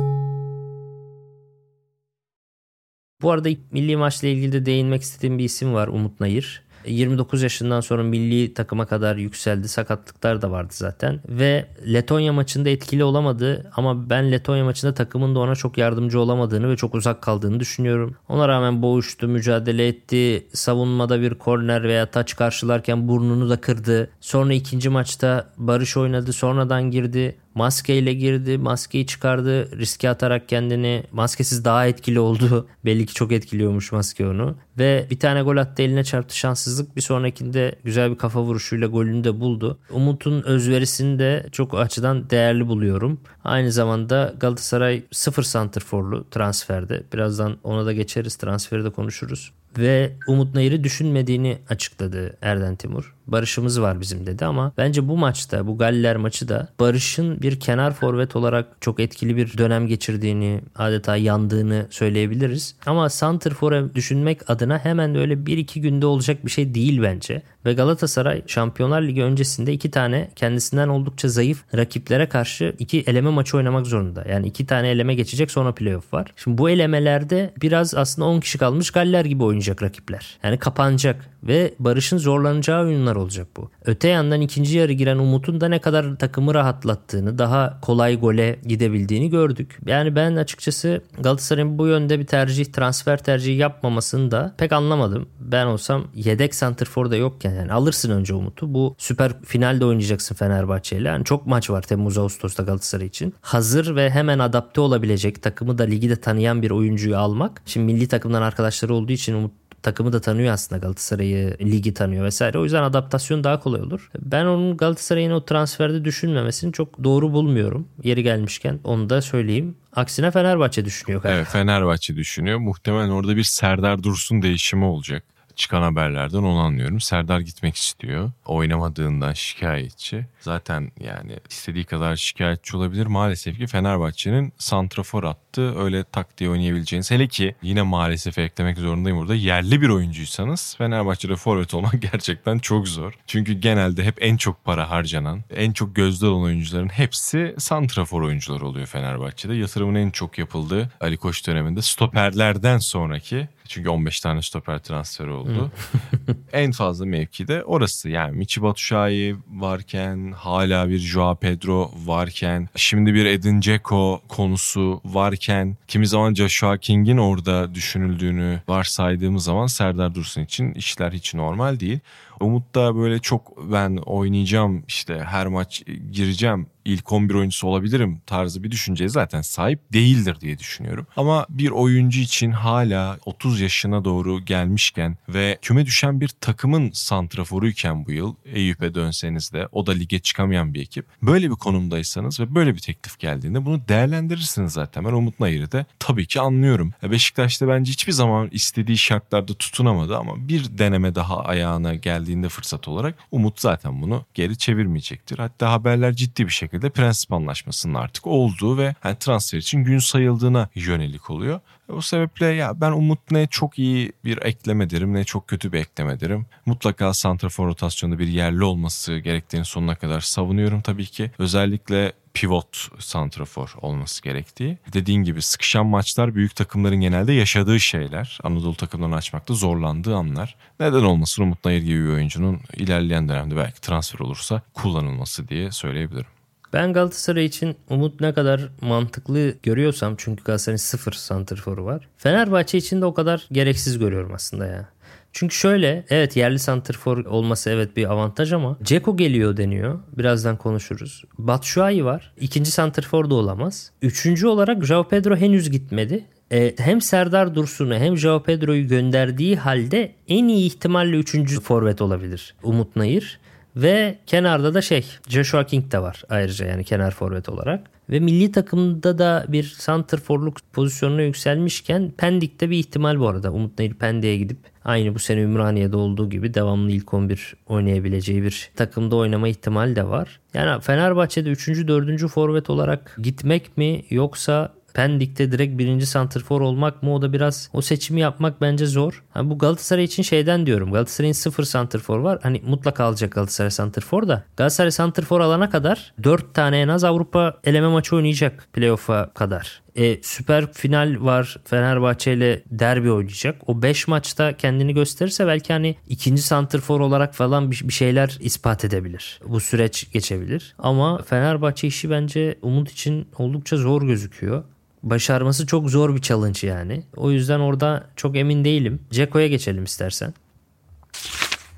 Bu 3.22 3.32
arada 3.32 3.50
milli 3.72 3.98
maçla 3.98 4.28
ilgili 4.28 4.52
de 4.52 4.66
değinmek 4.66 5.02
istediğim 5.02 5.38
bir 5.38 5.44
isim 5.44 5.74
var 5.74 5.88
Umut 5.88 6.20
Nayır. 6.20 6.64
29 6.86 7.44
yaşından 7.44 7.82
sonra 7.82 8.04
milli 8.04 8.54
takıma 8.54 8.86
kadar 8.86 9.16
yükseldi. 9.16 9.68
Sakatlıklar 9.68 10.42
da 10.42 10.52
vardı 10.52 10.74
zaten. 10.74 11.20
Ve 11.30 11.66
Letonya 11.94 12.34
maçında 12.34 12.70
etkili 12.70 13.04
olamadı 13.04 13.72
ama 13.76 14.10
ben 14.10 14.32
Letonya 14.32 14.64
maçında 14.64 14.94
takımın 14.94 15.36
da 15.36 15.40
ona 15.40 15.56
çok 15.56 15.78
yardımcı 15.78 16.20
olamadığını 16.20 16.70
ve 16.70 16.78
çok 16.78 16.96
uzak 16.96 17.22
kaldığını 17.22 17.60
düşünüyorum. 17.60 18.16
Ona 18.30 18.48
rağmen 18.48 18.82
boğuştu, 18.82 19.28
mücadele 19.28 19.88
etti. 19.88 20.48
Savunmada 20.54 21.22
bir 21.22 21.34
korner 21.34 21.84
veya 21.84 22.06
taç 22.06 22.36
karşılarken 22.36 23.08
burnunu 23.08 23.50
da 23.50 23.62
kırdı. 23.62 24.10
Sonra 24.22 24.54
ikinci 24.54 24.90
maçta 24.90 25.52
Barış 25.58 25.98
oynadı, 25.98 26.34
sonradan 26.34 26.92
girdi. 26.92 27.36
Maskeyle 27.56 28.14
girdi, 28.14 28.58
maskeyi 28.58 29.06
çıkardı, 29.06 29.80
riske 29.80 30.10
atarak 30.10 30.50
kendini 30.50 31.04
maskesiz 31.12 31.66
daha 31.66 31.88
etkili 31.88 32.20
oldu. 32.20 32.68
Belli 32.86 33.06
ki 33.06 33.14
çok 33.14 33.32
etkiliyormuş 33.32 33.92
maske 33.92 34.28
onu. 34.28 34.56
Ve 34.78 35.08
bir 35.12 35.20
tane 35.20 35.42
gol 35.42 35.58
attı 35.58 35.82
eline 35.82 36.04
çarptı 36.04 36.38
şanssızlık. 36.38 36.96
Bir 36.96 37.02
sonrakinde 37.02 37.76
güzel 37.84 38.12
bir 38.12 38.18
kafa 38.18 38.42
vuruşuyla 38.42 38.88
golünü 38.88 39.24
de 39.24 39.40
buldu. 39.40 39.80
Umut'un 39.92 40.42
özverisini 40.42 41.20
de 41.20 41.46
çok 41.52 41.80
açıdan 41.80 42.30
değerli 42.30 42.68
buluyorum. 42.68 43.20
Aynı 43.44 43.72
zamanda 43.72 44.34
Galatasaray 44.40 45.04
sıfır 45.12 45.44
santrforlu 45.44 46.30
transferde. 46.30 47.04
Birazdan 47.14 47.58
ona 47.64 47.86
da 47.86 47.94
geçeriz 47.94 48.36
transferi 48.36 48.84
de 48.84 48.90
konuşuruz 48.90 49.52
ve 49.78 50.14
Umut 50.28 50.56
Nayır'ı 50.56 50.84
düşünmediğini 50.84 51.58
açıkladı 51.70 52.38
Erden 52.42 52.76
Timur. 52.76 53.16
Barış'ımız 53.32 53.82
var 53.82 54.02
bizim 54.02 54.26
dedi 54.26 54.46
ama 54.46 54.72
bence 54.78 55.08
bu 55.08 55.18
maçta 55.18 55.68
bu 55.68 55.78
Galler 55.78 56.16
maçı 56.16 56.50
da 56.50 56.68
Barış'ın 56.80 57.42
bir 57.42 57.60
kenar 57.60 57.94
forvet 57.94 58.36
olarak 58.36 58.68
çok 58.82 59.00
etkili 59.00 59.38
bir 59.38 59.58
dönem 59.58 59.88
geçirdiğini 59.88 60.62
adeta 60.76 61.16
yandığını 61.16 61.88
söyleyebiliriz. 61.90 62.76
Ama 62.86 63.10
Santrfor'u 63.10 63.96
düşünmek 63.96 64.50
adına 64.50 64.78
hemen 64.78 65.16
öyle 65.16 65.34
1-2 65.34 65.80
günde 65.80 66.06
olacak 66.06 66.46
bir 66.46 66.52
şey 66.52 66.76
değil 66.76 67.02
bence. 67.02 67.42
Ve 67.66 67.74
Galatasaray 67.74 68.42
Şampiyonlar 68.48 69.02
Ligi 69.02 69.24
öncesinde 69.24 69.74
iki 69.74 69.92
tane 69.92 70.32
kendisinden 70.36 70.88
oldukça 70.88 71.28
zayıf 71.28 71.64
rakiplere 71.76 72.30
karşı 72.30 72.76
iki 72.80 73.02
eleme 73.02 73.30
maçı 73.30 73.58
oynamak 73.58 73.88
zorunda. 73.88 74.26
Yani 74.30 74.48
iki 74.48 74.66
tane 74.66 74.90
eleme 74.90 75.16
geçecek 75.16 75.52
sonra 75.52 75.74
playoff 75.74 76.14
var. 76.14 76.34
Şimdi 76.36 76.58
bu 76.58 76.70
elemelerde 76.70 77.54
biraz 77.62 77.96
aslında 77.96 78.28
10 78.28 78.40
kişi 78.40 78.58
kalmış 78.58 78.92
Galler 78.92 79.26
gibi 79.26 79.44
oynayacak 79.44 79.84
rakipler. 79.84 80.40
Yani 80.44 80.58
kapanacak 80.58 81.26
ve 81.44 81.74
Barış'ın 81.80 82.18
zorlanacağı 82.18 82.82
oyunlar 82.86 83.16
olacak 83.22 83.48
bu. 83.58 83.70
Öte 83.86 84.08
yandan 84.08 84.42
ikinci 84.42 84.78
yarı 84.78 84.94
giren 84.94 85.18
Umut'un 85.18 85.62
da 85.62 85.68
ne 85.68 85.80
kadar 85.80 86.16
takımı 86.16 86.54
rahatlattığını, 86.54 87.38
daha 87.38 87.80
kolay 87.82 88.20
gole 88.20 88.60
gidebildiğini 88.66 89.30
gördük. 89.30 89.80
Yani 89.86 90.16
ben 90.16 90.36
açıkçası 90.36 91.02
Galatasaray'ın 91.20 91.78
bu 91.78 91.88
yönde 91.88 92.20
bir 92.20 92.26
tercih, 92.26 92.66
transfer 92.66 93.24
tercihi 93.24 93.58
yapmamasını 93.58 94.32
da 94.32 94.56
pek 94.58 94.72
anlamadım. 94.72 95.28
Ben 95.40 95.66
olsam 95.66 96.08
yedek 96.16 96.56
santrfor 96.56 97.12
da 97.12 97.16
yokken 97.16 97.54
yani 97.54 97.74
alırsın 97.74 98.12
önce 98.12 98.34
Umut'u. 98.34 98.74
Bu 98.74 98.96
süper 98.98 99.32
finalde 99.46 99.86
oynayacaksın 99.86 100.36
Fenerbahçe 100.36 100.98
ile. 100.98 101.08
Yani 101.08 101.26
çok 101.26 101.46
maç 101.46 101.70
var 101.70 101.82
Temmuz 101.82 102.18
Ağustos'ta 102.18 102.64
Galatasaray 102.64 103.08
için. 103.08 103.34
Hazır 103.42 103.96
ve 103.96 104.10
hemen 104.10 104.40
adapte 104.40 104.82
olabilecek 104.82 105.44
takımı 105.44 105.78
da 105.78 105.84
ligi 105.84 106.10
de 106.10 106.16
tanıyan 106.16 106.62
bir 106.62 106.72
oyuncuyu 106.72 107.18
almak. 107.18 107.62
Şimdi 107.66 107.94
milli 107.94 108.08
takımdan 108.08 108.42
arkadaşları 108.42 108.94
olduğu 108.94 109.12
için 109.12 109.34
Umut 109.34 109.61
takımı 109.84 110.14
da 110.14 110.22
tanıyor 110.22 110.54
aslında 110.54 110.80
Galatasaray'ı, 110.80 111.58
ligi 111.62 111.94
tanıyor 111.94 112.26
vesaire. 112.26 112.60
O 112.60 112.64
yüzden 112.64 112.84
adaptasyon 112.84 113.44
daha 113.44 113.60
kolay 113.60 113.82
olur. 113.82 114.12
Ben 114.20 114.46
onun 114.46 114.78
Galatasaray'ın 114.78 115.32
o 115.32 115.46
transferde 115.46 116.06
düşünmemesini 116.06 116.74
çok 116.74 117.04
doğru 117.04 117.34
bulmuyorum. 117.34 117.88
Yeri 118.04 118.24
gelmişken 118.24 118.80
onu 118.84 119.10
da 119.10 119.22
söyleyeyim. 119.22 119.76
Aksine 119.96 120.32
Fenerbahçe 120.32 120.86
düşünüyor 120.86 121.22
galiba. 121.22 121.38
Evet 121.38 121.48
Fenerbahçe 121.48 122.16
düşünüyor. 122.16 122.60
Muhtemelen 122.60 123.10
orada 123.10 123.36
bir 123.36 123.44
Serdar 123.44 124.04
Dursun 124.04 124.42
değişimi 124.42 124.86
olacak 124.86 125.24
çıkan 125.56 125.82
haberlerden 125.82 126.38
onu 126.38 126.60
anlıyorum. 126.60 127.00
Serdar 127.00 127.40
gitmek 127.40 127.76
istiyor. 127.76 128.32
Oynamadığından 128.46 129.34
şikayetçi. 129.34 130.26
Zaten 130.42 130.92
yani 131.00 131.38
istediği 131.50 131.84
kadar 131.84 132.16
şikayetçi 132.16 132.78
olabilir. 132.78 133.06
Maalesef 133.06 133.58
ki 133.58 133.68
Fenerbahçe'nin 133.68 134.54
santrafor 134.58 135.24
attı. 135.24 135.80
Öyle 135.80 136.04
tak 136.04 136.38
diye 136.38 136.50
oynayabileceğiniz. 136.50 137.12
Hele 137.12 137.28
ki 137.28 137.56
yine 137.62 137.82
maalesef 137.82 138.38
eklemek 138.38 138.78
zorundayım 138.78 139.20
burada. 139.20 139.36
Yerli 139.36 139.82
bir 139.82 139.90
oyuncuysanız 139.90 140.76
Fenerbahçe'de 140.78 141.36
forvet 141.36 141.74
olmak 141.74 142.02
gerçekten 142.12 142.60
çok 142.60 142.88
zor. 142.88 143.14
Çünkü 143.28 143.54
genelde 143.54 144.04
hep 144.04 144.18
en 144.24 144.38
çok 144.38 144.66
para 144.66 144.90
harcanan, 144.90 145.42
en 145.56 145.72
çok 145.72 145.96
gözde 145.96 146.28
olan 146.28 146.42
oyuncuların 146.42 146.90
hepsi 146.90 147.56
santrafor 147.58 148.22
oyuncular 148.22 148.62
oluyor 148.62 148.88
Fenerbahçe'de. 148.88 149.54
Yatırımın 149.54 149.96
en 149.96 150.10
çok 150.10 150.38
yapıldığı 150.38 150.90
Ali 151.02 151.18
Koç 151.18 151.48
döneminde 151.48 151.82
stoperlerden 151.82 152.78
sonraki 152.78 153.48
çünkü 153.72 153.90
15 153.90 154.20
tane 154.20 154.42
stoper 154.42 154.80
transferi 154.80 155.30
oldu. 155.30 155.72
en 156.54 156.72
fazla 156.72 157.06
mevki 157.06 157.48
de 157.48 157.64
orası. 157.64 158.10
Yani 158.10 158.38
Michi 158.38 158.62
Batshuayi 158.62 159.36
varken, 159.50 160.31
hala 160.32 160.90
bir 160.90 160.98
Joao 160.98 161.36
Pedro 161.36 161.92
varken, 162.06 162.70
şimdi 162.76 163.14
bir 163.14 163.26
Edin 163.26 163.62
Dzeko 163.62 164.22
konusu 164.28 165.02
varken, 165.06 165.78
kimi 165.88 166.08
zaman 166.08 166.34
Joshua 166.34 166.78
King'in 166.78 167.18
orada 167.18 167.76
düşünüldüğünü 167.76 168.62
varsaydığımız 168.68 169.44
zaman 169.44 169.68
Serdar 169.68 170.16
Dursun 170.16 170.42
için 170.42 170.74
işler 170.74 171.12
hiç 171.12 171.34
normal 171.34 171.80
değil. 171.80 172.00
Umut 172.42 172.76
da 172.76 172.96
böyle 172.96 173.20
çok 173.20 173.72
ben 173.72 173.98
oynayacağım 173.98 174.84
işte 174.88 175.24
her 175.28 175.48
maç 175.48 175.84
gireceğim 176.12 176.68
ilk 176.86 177.12
11 177.12 177.34
oyuncusu 177.34 177.68
olabilirim 177.68 178.22
tarzı 178.26 178.64
bir 178.64 178.72
düşünceye 178.72 179.10
zaten 179.10 179.42
sahip 179.42 179.94
değildir 179.94 180.38
diye 180.42 180.60
düşünüyorum. 180.60 181.08
Ama 181.16 181.46
bir 181.50 181.70
oyuncu 181.70 182.20
için 182.20 182.52
hala 182.52 183.18
30 183.26 183.62
yaşına 183.62 184.06
doğru 184.06 184.46
gelmişken 184.46 185.18
ve 185.30 185.58
küme 185.62 185.86
düşen 185.86 186.22
bir 186.22 186.28
takımın 186.28 186.92
santraforuyken 186.92 188.06
bu 188.06 188.12
yıl 188.12 188.36
Eyüp'e 188.46 188.96
dönseniz 188.96 189.54
de 189.54 189.68
o 189.72 189.88
da 189.88 189.92
lige 189.92 190.20
çıkamayan 190.20 190.74
bir 190.74 190.82
ekip. 190.82 191.06
Böyle 191.22 191.50
bir 191.50 191.56
konumdaysanız 191.56 192.40
ve 192.40 192.56
böyle 192.56 192.76
bir 192.76 192.80
teklif 192.80 193.20
geldiğinde 193.20 193.66
bunu 193.66 193.88
değerlendirirsiniz 193.88 194.74
zaten. 194.74 195.06
Ben 195.06 195.12
Umut 195.12 195.40
Nayır'ı 195.40 195.72
da 195.72 195.86
tabii 196.00 196.26
ki 196.26 196.42
anlıyorum. 196.42 196.94
Beşiktaş'ta 197.04 197.68
bence 197.68 197.92
hiçbir 197.92 198.12
zaman 198.12 198.50
istediği 198.52 198.98
şartlarda 198.98 199.54
tutunamadı 199.54 200.18
ama 200.18 200.48
bir 200.48 200.78
deneme 200.78 201.16
daha 201.16 201.44
ayağına 201.44 201.96
geldiğinde 202.32 202.50
fırsat 202.50 202.88
olarak 202.88 203.16
Umut 203.32 203.60
zaten 203.60 204.02
bunu 204.02 204.26
geri 204.34 204.58
çevirmeyecektir. 204.58 205.38
Hatta 205.38 205.72
haberler 205.72 206.14
ciddi 206.14 206.46
bir 206.46 206.52
şekilde 206.52 206.90
prensip 206.90 207.34
anlaşmasının 207.34 207.94
artık 207.94 208.28
olduğu 208.28 208.78
ve 208.78 208.96
yani 209.04 209.16
transfer 209.20 209.58
için 209.58 209.84
gün 209.84 210.00
sayıldığına 210.00 210.70
yönelik 210.76 211.30
oluyor. 211.30 211.60
O 211.90 212.02
sebeple 212.02 212.46
ya 212.46 212.82
ben 212.82 212.92
Umut 212.92 213.32
ne 213.32 213.48
çok 213.48 213.80
iyi 213.80 214.12
bir 214.26 214.38
ekleme 214.42 214.90
derim 214.90 215.14
ne 215.14 215.24
çok 215.24 215.48
kötü 215.48 215.72
bir 215.72 215.80
ekleme 215.80 216.20
derim. 216.20 216.46
Mutlaka 216.66 217.14
santrafor 217.14 217.68
rotasyonunda 217.68 218.20
bir 218.20 218.28
yerli 218.28 218.64
olması 218.64 219.18
gerektiğini 219.18 219.66
sonuna 219.66 219.96
kadar 219.96 220.22
savunuyorum 220.22 220.82
tabii 220.82 221.06
ki. 221.06 221.32
Özellikle 221.40 222.14
pivot 222.34 222.88
santrafor 223.00 223.74
olması 223.82 224.24
gerektiği. 224.24 224.78
Dediğin 224.94 225.24
gibi 225.24 225.42
sıkışan 225.42 225.86
maçlar 225.86 226.36
büyük 226.36 226.56
takımların 226.56 227.02
genelde 227.02 227.34
yaşadığı 227.34 227.80
şeyler. 227.80 228.40
Anadolu 228.44 228.76
takımlarını 228.76 229.16
açmakta 229.16 229.54
zorlandığı 229.54 230.16
anlar. 230.16 230.56
Neden 230.80 231.04
olmasın 231.04 231.44
Umut 231.44 231.66
Nayır 231.66 231.82
gibi 231.82 232.04
bir 232.04 232.14
oyuncunun 232.14 232.60
ilerleyen 232.78 233.30
dönemde 233.30 233.56
belki 233.56 233.82
transfer 233.82 234.20
olursa 234.20 234.62
kullanılması 234.74 235.48
diye 235.48 235.72
söyleyebilirim. 235.72 236.28
Ben 236.74 236.94
Galatasaray 236.94 237.46
için 237.46 237.76
Umut 237.90 238.22
ne 238.22 238.34
kadar 238.34 238.62
mantıklı 238.82 239.56
görüyorsam 239.64 240.16
çünkü 240.18 240.44
Galatasaray'ın 240.44 240.78
sıfır 240.78 241.12
santrforu 241.12 241.86
var. 241.86 242.08
Fenerbahçe 242.18 242.78
için 242.78 243.02
de 243.02 243.06
o 243.06 243.14
kadar 243.14 243.48
gereksiz 243.52 244.00
görüyorum 244.00 244.34
aslında 244.34 244.66
ya. 244.66 244.90
Çünkü 245.34 245.56
şöyle 245.56 246.06
evet 246.10 246.38
yerli 246.38 246.60
santrfor 246.60 247.26
olması 247.26 247.70
evet 247.70 247.98
bir 247.98 248.12
avantaj 248.12 248.54
ama 248.54 248.78
Ceko 248.84 249.18
geliyor 249.18 249.58
deniyor. 249.58 250.00
Birazdan 250.18 250.58
konuşuruz. 250.58 251.24
Batshuayi 251.38 252.06
var. 252.06 252.34
İkinci 252.40 252.72
santrfor 252.72 253.30
da 253.30 253.36
olamaz. 253.36 253.92
Üçüncü 254.02 254.48
olarak 254.48 254.86
Joao 254.86 255.08
Pedro 255.08 255.36
henüz 255.36 255.70
gitmedi. 255.70 256.26
Ee, 256.52 256.76
hem 256.78 257.02
Serdar 257.02 257.56
Dursun'u 257.56 257.96
hem 257.96 258.18
Joao 258.18 258.44
Pedro'yu 258.44 258.88
gönderdiği 258.88 259.56
halde 259.56 260.16
en 260.28 260.48
iyi 260.48 260.66
ihtimalle 260.66 261.18
üçüncü 261.18 261.62
forvet 261.62 262.02
olabilir 262.02 262.56
Umut 262.64 262.96
Nayır. 262.96 263.40
Ve 263.76 264.20
kenarda 264.28 264.74
da 264.74 264.82
şey 264.82 265.06
Joshua 265.28 265.66
King 265.66 265.92
de 265.92 266.02
var 266.02 266.24
ayrıca 266.30 266.66
yani 266.66 266.84
kenar 266.84 267.12
forvet 267.12 267.50
olarak. 267.50 267.88
Ve 268.10 268.20
milli 268.20 268.52
takımda 268.52 269.18
da 269.18 269.46
bir 269.48 269.64
santrforluk 269.64 270.58
pozisyonuna 270.74 271.22
yükselmişken 271.22 272.12
Pendik'te 272.18 272.70
bir 272.70 272.78
ihtimal 272.78 273.20
bu 273.20 273.28
arada. 273.28 273.52
Umut 273.52 273.80
Nayır 273.80 273.94
Pendik'e 273.94 274.38
gidip 274.38 274.58
aynı 274.86 275.16
bu 275.16 275.20
sene 275.20 275.42
Ümraniye'de 275.42 275.98
olduğu 275.98 276.30
gibi 276.30 276.54
devamlı 276.54 276.92
ilk 276.92 277.14
11 277.14 277.56
oynayabileceği 277.68 278.44
bir 278.44 278.70
takımda 278.76 279.16
oynama 279.16 279.48
ihtimali 279.48 279.96
de 279.96 280.08
var. 280.08 280.40
Yani 280.54 280.82
Fenerbahçe'de 280.82 281.50
3. 281.50 281.68
4. 281.68 282.28
forvet 282.28 282.70
olarak 282.70 283.18
gitmek 283.22 283.78
mi 283.78 284.04
yoksa 284.10 284.74
Pendik'te 284.94 285.52
direkt 285.52 285.78
birinci 285.78 286.06
santrfor 286.06 286.62
olmak 286.62 287.04
mı 287.04 287.16
o 287.16 287.22
da 287.22 287.34
biraz 287.34 287.70
o 287.74 287.82
seçimi 287.82 288.22
yapmak 288.22 288.62
bence 288.62 288.86
zor. 288.86 289.24
Yani 289.36 289.50
bu 289.50 289.58
Galatasaray 289.58 290.04
için 290.04 290.24
şeyden 290.24 290.66
diyorum. 290.66 290.92
Galatasaray'ın 290.92 291.34
sıfır 291.34 291.64
santrfor 291.64 292.20
var. 292.20 292.40
Hani 292.44 292.62
mutlaka 292.66 293.04
alacak 293.04 293.32
Galatasaray 293.32 293.72
santrfor 293.72 294.28
da. 294.28 294.44
Galatasaray 294.58 294.92
santrfor 294.92 295.42
alana 295.42 295.70
kadar 295.70 296.14
4 296.24 296.54
tane 296.54 296.82
en 296.82 296.88
az 296.88 297.04
Avrupa 297.04 297.58
eleme 297.64 297.88
maçı 297.88 298.16
oynayacak 298.16 298.68
playoff'a 298.74 299.30
kadar. 299.34 299.81
E, 299.96 300.24
süper 300.24 300.74
final 300.74 301.18
var. 301.20 301.58
Fenerbahçe 301.66 302.34
ile 302.34 302.64
derbi 302.72 303.12
oynayacak. 303.12 303.70
O 303.70 303.82
5 303.82 304.08
maçta 304.08 304.58
kendini 304.58 304.94
gösterirse 304.94 305.48
belki 305.48 305.74
hani 305.74 305.96
ikinci 306.10 306.42
santrfor 306.42 307.00
olarak 307.00 307.36
falan 307.36 307.72
bir, 307.72 307.82
bir 307.84 307.94
şeyler 307.94 308.38
ispat 308.42 308.86
edebilir. 308.86 309.40
Bu 309.48 309.60
süreç 309.60 310.12
geçebilir. 310.12 310.76
Ama 310.80 311.22
Fenerbahçe 311.22 311.88
işi 311.88 312.10
bence 312.10 312.58
Umut 312.62 312.92
için 312.92 313.28
oldukça 313.38 313.78
zor 313.78 314.02
gözüküyor 314.02 314.64
başarması 315.04 315.68
çok 315.68 315.90
zor 315.90 316.16
bir 316.16 316.22
challenge 316.22 316.68
yani. 316.68 317.04
O 317.16 317.32
yüzden 317.32 317.60
orada 317.60 318.08
çok 318.16 318.38
emin 318.38 318.66
değilim. 318.66 319.02
Ceko'ya 319.12 319.48
geçelim 319.48 319.84
istersen. 319.84 320.34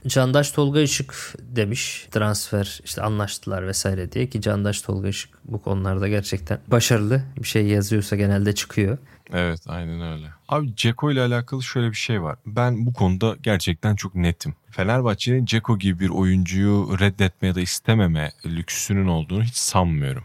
Candaş 0.07 0.51
Tolga 0.51 0.81
Işık 0.81 1.35
demiş 1.39 2.07
transfer 2.11 2.79
işte 2.83 3.01
anlaştılar 3.01 3.67
vesaire 3.67 4.11
diye 4.11 4.29
ki 4.29 4.41
Candaş 4.41 4.81
Tolga 4.81 5.07
Işık 5.07 5.29
bu 5.45 5.61
konularda 5.61 6.07
gerçekten 6.07 6.59
başarılı 6.67 7.23
bir 7.37 7.47
şey 7.47 7.67
yazıyorsa 7.67 8.15
genelde 8.15 8.55
çıkıyor. 8.55 8.97
Evet 9.33 9.59
aynen 9.67 10.13
öyle. 10.13 10.27
Abi 10.49 10.75
Ceko 10.75 11.11
ile 11.11 11.21
alakalı 11.21 11.63
şöyle 11.63 11.89
bir 11.89 11.95
şey 11.95 12.21
var. 12.21 12.37
Ben 12.45 12.85
bu 12.85 12.93
konuda 12.93 13.35
gerçekten 13.43 13.95
çok 13.95 14.15
netim. 14.15 14.55
Fenerbahçe'nin 14.71 15.45
Ceko 15.45 15.79
gibi 15.79 15.99
bir 15.99 16.09
oyuncuyu 16.09 16.99
reddetme 16.99 17.47
ya 17.47 17.55
da 17.55 17.61
istememe 17.61 18.31
lüksünün 18.45 19.07
olduğunu 19.07 19.43
hiç 19.43 19.55
sanmıyorum 19.55 20.23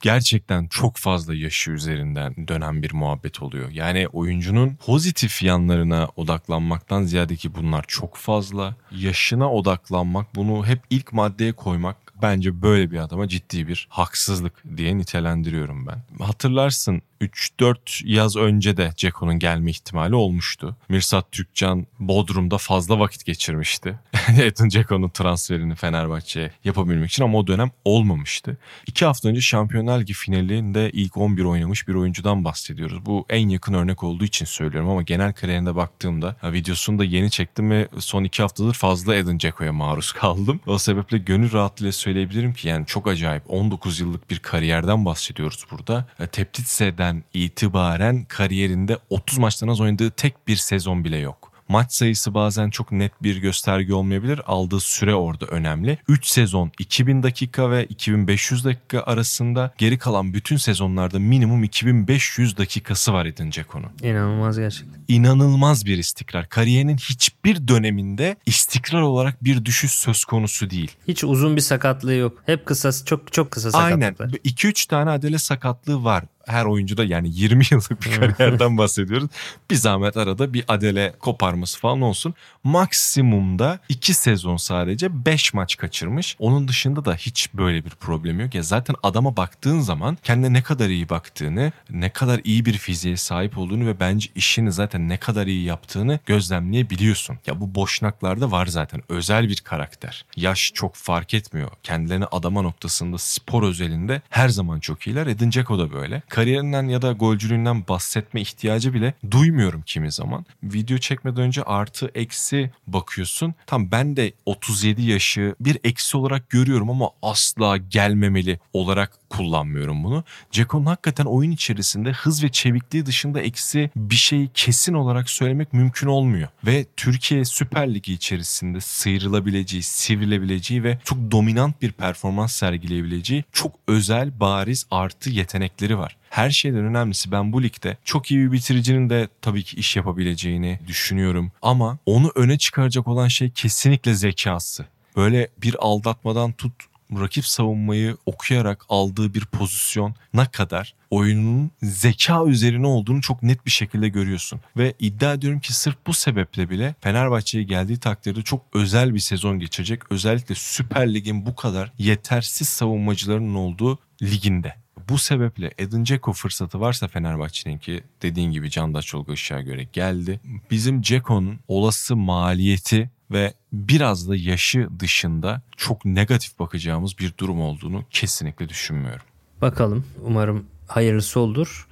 gerçekten 0.00 0.66
çok 0.66 0.96
fazla 0.96 1.34
yaşı 1.34 1.70
üzerinden 1.70 2.48
dönen 2.48 2.82
bir 2.82 2.92
muhabbet 2.92 3.42
oluyor. 3.42 3.70
Yani 3.70 4.08
oyuncunun 4.08 4.74
pozitif 4.74 5.42
yanlarına 5.42 6.08
odaklanmaktan 6.16 7.02
ziyade 7.02 7.36
ki 7.36 7.54
bunlar 7.54 7.84
çok 7.88 8.16
fazla. 8.16 8.76
Yaşına 8.96 9.52
odaklanmak, 9.52 10.34
bunu 10.34 10.66
hep 10.66 10.80
ilk 10.90 11.12
maddeye 11.12 11.52
koymak 11.52 11.96
bence 12.22 12.62
böyle 12.62 12.90
bir 12.90 12.98
adama 12.98 13.28
ciddi 13.28 13.68
bir 13.68 13.86
haksızlık 13.90 14.64
diye 14.76 14.98
nitelendiriyorum 14.98 15.86
ben. 15.86 16.24
Hatırlarsın 16.24 17.02
3-4 17.20 17.76
yaz 18.04 18.36
önce 18.36 18.76
de 18.76 18.92
Ceko'nun 18.96 19.38
gelme 19.38 19.70
ihtimali 19.70 20.14
olmuştu. 20.14 20.76
Mirsat 20.88 21.32
Türkcan 21.32 21.86
Bodrum'da 22.00 22.58
fazla 22.58 22.98
vakit 22.98 23.24
geçirmişti. 23.24 23.98
Edin 24.40 24.68
Ceko'nun 24.68 25.08
transferini 25.08 25.74
Fenerbahçe'ye 25.74 26.50
yapabilmek 26.64 27.10
için 27.10 27.24
ama 27.24 27.38
o 27.38 27.46
dönem 27.46 27.70
olmamıştı. 27.84 28.58
İki 28.86 29.04
hafta 29.04 29.28
önce 29.28 29.40
Şampiyonlar 29.40 30.00
Ligi 30.00 30.12
finalinde 30.12 30.90
ilk 30.90 31.16
11 31.16 31.44
oynamış 31.44 31.88
bir 31.88 31.94
oyuncudan 31.94 32.44
bahsediyoruz. 32.44 33.06
Bu 33.06 33.26
en 33.30 33.48
yakın 33.48 33.74
örnek 33.74 34.02
olduğu 34.02 34.24
için 34.24 34.46
söylüyorum 34.46 34.90
ama 34.90 35.02
genel 35.02 35.32
kariyerine 35.32 35.74
baktığımda 35.76 36.36
videosunu 36.44 36.98
da 36.98 37.04
yeni 37.04 37.30
çektim 37.30 37.70
ve 37.70 37.88
son 37.98 38.24
iki 38.24 38.42
haftadır 38.42 38.74
fazla 38.74 39.14
Edin 39.14 39.38
Ceko'ya 39.38 39.72
maruz 39.72 40.12
kaldım. 40.20 40.60
O 40.66 40.78
sebeple 40.78 41.18
gönül 41.18 41.52
rahatlığıyla 41.52 41.92
söyleyebilirim 41.92 42.54
ki 42.54 42.68
yani 42.68 42.86
çok 42.86 43.08
acayip 43.08 43.42
19 43.48 44.00
yıllık 44.00 44.30
bir 44.30 44.38
kariyerden 44.38 45.04
bahsediyoruz 45.04 45.64
burada. 45.70 46.06
Teplitse'den 46.32 47.09
dönemden 47.10 47.24
itibaren 47.34 48.24
kariyerinde 48.24 48.98
30 49.10 49.38
maçtan 49.38 49.68
az 49.68 49.80
oynadığı 49.80 50.10
tek 50.10 50.48
bir 50.48 50.56
sezon 50.56 51.04
bile 51.04 51.18
yok. 51.18 51.50
Maç 51.68 51.92
sayısı 51.92 52.34
bazen 52.34 52.70
çok 52.70 52.92
net 52.92 53.22
bir 53.22 53.36
gösterge 53.36 53.94
olmayabilir. 53.94 54.40
Aldığı 54.46 54.80
süre 54.80 55.14
orada 55.14 55.46
önemli. 55.46 55.98
3 56.08 56.26
sezon 56.26 56.72
2000 56.78 57.22
dakika 57.22 57.70
ve 57.70 57.84
2500 57.84 58.64
dakika 58.64 59.00
arasında 59.00 59.74
geri 59.78 59.98
kalan 59.98 60.34
bütün 60.34 60.56
sezonlarda 60.56 61.18
minimum 61.18 61.64
2500 61.64 62.56
dakikası 62.56 63.12
var 63.12 63.26
Edin 63.26 63.50
Dzeko'nun. 63.50 63.90
İnanılmaz 64.02 64.58
gerçekten. 64.58 65.00
İnanılmaz 65.08 65.86
bir 65.86 65.98
istikrar. 65.98 66.48
Kariyerinin 66.48 66.96
hiçbir 66.96 67.68
döneminde 67.68 68.36
istikrar 68.46 69.00
olarak 69.00 69.44
bir 69.44 69.64
düşüş 69.64 69.92
söz 69.92 70.24
konusu 70.24 70.70
değil. 70.70 70.90
Hiç 71.08 71.24
uzun 71.24 71.56
bir 71.56 71.60
sakatlığı 71.60 72.14
yok. 72.14 72.42
Hep 72.46 72.66
kısa 72.66 73.04
çok 73.04 73.32
çok 73.32 73.50
kısa 73.50 73.70
sakatlıklar. 73.70 74.26
Aynen. 74.26 74.36
2-3 74.44 74.88
tane 74.88 75.10
adele 75.10 75.38
sakatlığı 75.38 76.04
var 76.04 76.24
her 76.52 76.64
oyuncuda 76.64 77.04
yani 77.04 77.28
20 77.32 77.64
yıllık 77.70 78.02
bir 78.02 78.12
kariyerden 78.12 78.78
bahsediyoruz. 78.78 79.28
Bir 79.70 79.76
zahmet 79.76 80.16
arada 80.16 80.54
bir 80.54 80.64
adele 80.68 81.14
koparması 81.18 81.78
falan 81.80 82.00
olsun. 82.00 82.34
Maksimumda 82.64 83.78
2 83.88 84.14
sezon 84.14 84.56
sadece 84.56 85.26
5 85.26 85.54
maç 85.54 85.76
kaçırmış. 85.76 86.36
Onun 86.38 86.68
dışında 86.68 87.04
da 87.04 87.14
hiç 87.14 87.54
böyle 87.54 87.84
bir 87.84 87.90
problem 87.90 88.40
yok. 88.40 88.54
Ya 88.54 88.62
zaten 88.62 88.96
adama 89.02 89.36
baktığın 89.36 89.80
zaman 89.80 90.18
kendine 90.22 90.52
ne 90.52 90.62
kadar 90.62 90.88
iyi 90.88 91.08
baktığını, 91.08 91.72
ne 91.90 92.10
kadar 92.10 92.40
iyi 92.44 92.64
bir 92.64 92.72
fiziğe 92.72 93.16
sahip 93.16 93.58
olduğunu 93.58 93.86
ve 93.86 94.00
bence 94.00 94.28
işini 94.34 94.72
zaten 94.72 95.08
ne 95.08 95.16
kadar 95.16 95.46
iyi 95.46 95.64
yaptığını 95.64 96.18
gözlemleyebiliyorsun. 96.26 97.38
Ya 97.46 97.60
bu 97.60 97.74
boşnaklarda 97.74 98.50
var 98.50 98.66
zaten 98.66 99.02
özel 99.08 99.48
bir 99.48 99.56
karakter. 99.56 100.24
Yaş 100.36 100.70
çok 100.74 100.94
fark 100.94 101.34
etmiyor. 101.34 101.70
Kendilerini 101.82 102.24
adama 102.24 102.62
noktasında 102.62 103.18
spor 103.18 103.62
özelinde 103.62 104.22
her 104.30 104.48
zaman 104.48 104.80
çok 104.80 105.06
iyiler. 105.06 105.26
Edin 105.26 105.50
Dzeko 105.50 105.78
da 105.78 105.92
böyle 105.92 106.22
kariyerinden 106.28 106.88
ya 106.88 107.02
da 107.02 107.12
golcülüğünden 107.12 107.88
bahsetme 107.88 108.40
ihtiyacı 108.40 108.94
bile 108.94 109.14
duymuyorum 109.30 109.82
kimi 109.86 110.12
zaman. 110.12 110.46
Video 110.62 110.98
çekmeden 110.98 111.42
önce 111.42 111.62
artı 111.62 112.10
eksi 112.14 112.49
bakıyorsun. 112.86 113.54
Tam 113.66 113.90
ben 113.90 114.16
de 114.16 114.32
37 114.46 115.02
yaşı 115.02 115.54
bir 115.60 115.78
eksi 115.84 116.16
olarak 116.16 116.50
görüyorum 116.50 116.90
ama 116.90 117.10
asla 117.22 117.76
gelmemeli 117.76 118.60
olarak 118.72 119.19
kullanmıyorum 119.30 120.04
bunu. 120.04 120.24
Ceko'nun 120.50 120.86
hakikaten 120.86 121.24
oyun 121.24 121.50
içerisinde 121.50 122.12
hız 122.12 122.44
ve 122.44 122.48
çevikliği 122.48 123.06
dışında 123.06 123.40
eksi 123.40 123.90
bir 123.96 124.16
şeyi 124.16 124.50
kesin 124.54 124.94
olarak 124.94 125.30
söylemek 125.30 125.72
mümkün 125.72 126.06
olmuyor. 126.06 126.48
Ve 126.66 126.86
Türkiye 126.96 127.44
Süper 127.44 127.94
Ligi 127.94 128.12
içerisinde 128.12 128.80
sıyrılabileceği, 128.80 129.82
sivrilebileceği 129.82 130.84
ve 130.84 130.98
çok 131.04 131.30
dominant 131.30 131.82
bir 131.82 131.92
performans 131.92 132.52
sergileyebileceği 132.52 133.44
çok 133.52 133.72
özel, 133.88 134.40
bariz 134.40 134.86
artı 134.90 135.30
yetenekleri 135.30 135.98
var. 135.98 136.16
Her 136.30 136.50
şeyden 136.50 136.84
önemlisi 136.84 137.32
ben 137.32 137.52
bu 137.52 137.62
ligde 137.62 137.96
çok 138.04 138.30
iyi 138.30 138.46
bir 138.46 138.52
bitiricinin 138.52 139.10
de 139.10 139.28
tabii 139.42 139.62
ki 139.62 139.76
iş 139.76 139.96
yapabileceğini 139.96 140.78
düşünüyorum. 140.86 141.52
Ama 141.62 141.98
onu 142.06 142.32
öne 142.34 142.58
çıkaracak 142.58 143.08
olan 143.08 143.28
şey 143.28 143.50
kesinlikle 143.50 144.14
zekası. 144.14 144.86
Böyle 145.16 145.48
bir 145.62 145.76
aldatmadan 145.78 146.52
tut 146.52 146.72
rakip 147.20 147.46
savunmayı 147.46 148.16
okuyarak 148.26 148.86
aldığı 148.88 149.34
bir 149.34 149.44
pozisyon 149.44 150.14
ne 150.34 150.46
kadar 150.46 150.94
oyunun 151.10 151.70
zeka 151.82 152.44
üzerine 152.46 152.86
olduğunu 152.86 153.20
çok 153.20 153.42
net 153.42 153.66
bir 153.66 153.70
şekilde 153.70 154.08
görüyorsun. 154.08 154.60
Ve 154.76 154.94
iddia 154.98 155.32
ediyorum 155.32 155.60
ki 155.60 155.72
sırf 155.72 155.96
bu 156.06 156.12
sebeple 156.12 156.70
bile 156.70 156.94
Fenerbahçe'ye 157.00 157.64
geldiği 157.64 157.98
takdirde 157.98 158.42
çok 158.42 158.62
özel 158.74 159.14
bir 159.14 159.18
sezon 159.18 159.58
geçecek. 159.58 160.12
Özellikle 160.12 160.54
Süper 160.54 161.14
Lig'in 161.14 161.46
bu 161.46 161.56
kadar 161.56 161.92
yetersiz 161.98 162.68
savunmacılarının 162.68 163.54
olduğu 163.54 163.98
liginde. 164.22 164.74
Bu 165.08 165.18
sebeple 165.18 165.70
Edin 165.78 166.04
Dzeko 166.04 166.32
fırsatı 166.32 166.80
varsa 166.80 167.08
Fenerbahçe'nin 167.08 167.78
ki 167.78 168.02
dediğin 168.22 168.52
gibi 168.52 168.70
Candaş 168.70 169.06
Çolga 169.06 169.32
Işık'a 169.32 169.60
göre 169.60 169.84
geldi. 169.92 170.40
Bizim 170.70 171.02
Dzeko'nun 171.02 171.58
olası 171.68 172.16
maliyeti 172.16 173.10
ve 173.30 173.54
biraz 173.72 174.28
da 174.28 174.36
yaşı 174.36 174.88
dışında 174.98 175.62
çok 175.76 176.04
negatif 176.04 176.58
bakacağımız 176.58 177.18
bir 177.18 177.32
durum 177.38 177.60
olduğunu 177.60 178.04
kesinlikle 178.10 178.68
düşünmüyorum. 178.68 179.22
Bakalım 179.62 180.04
umarım 180.24 180.64
hayırlısı 180.86 181.40
olur. 181.40 181.86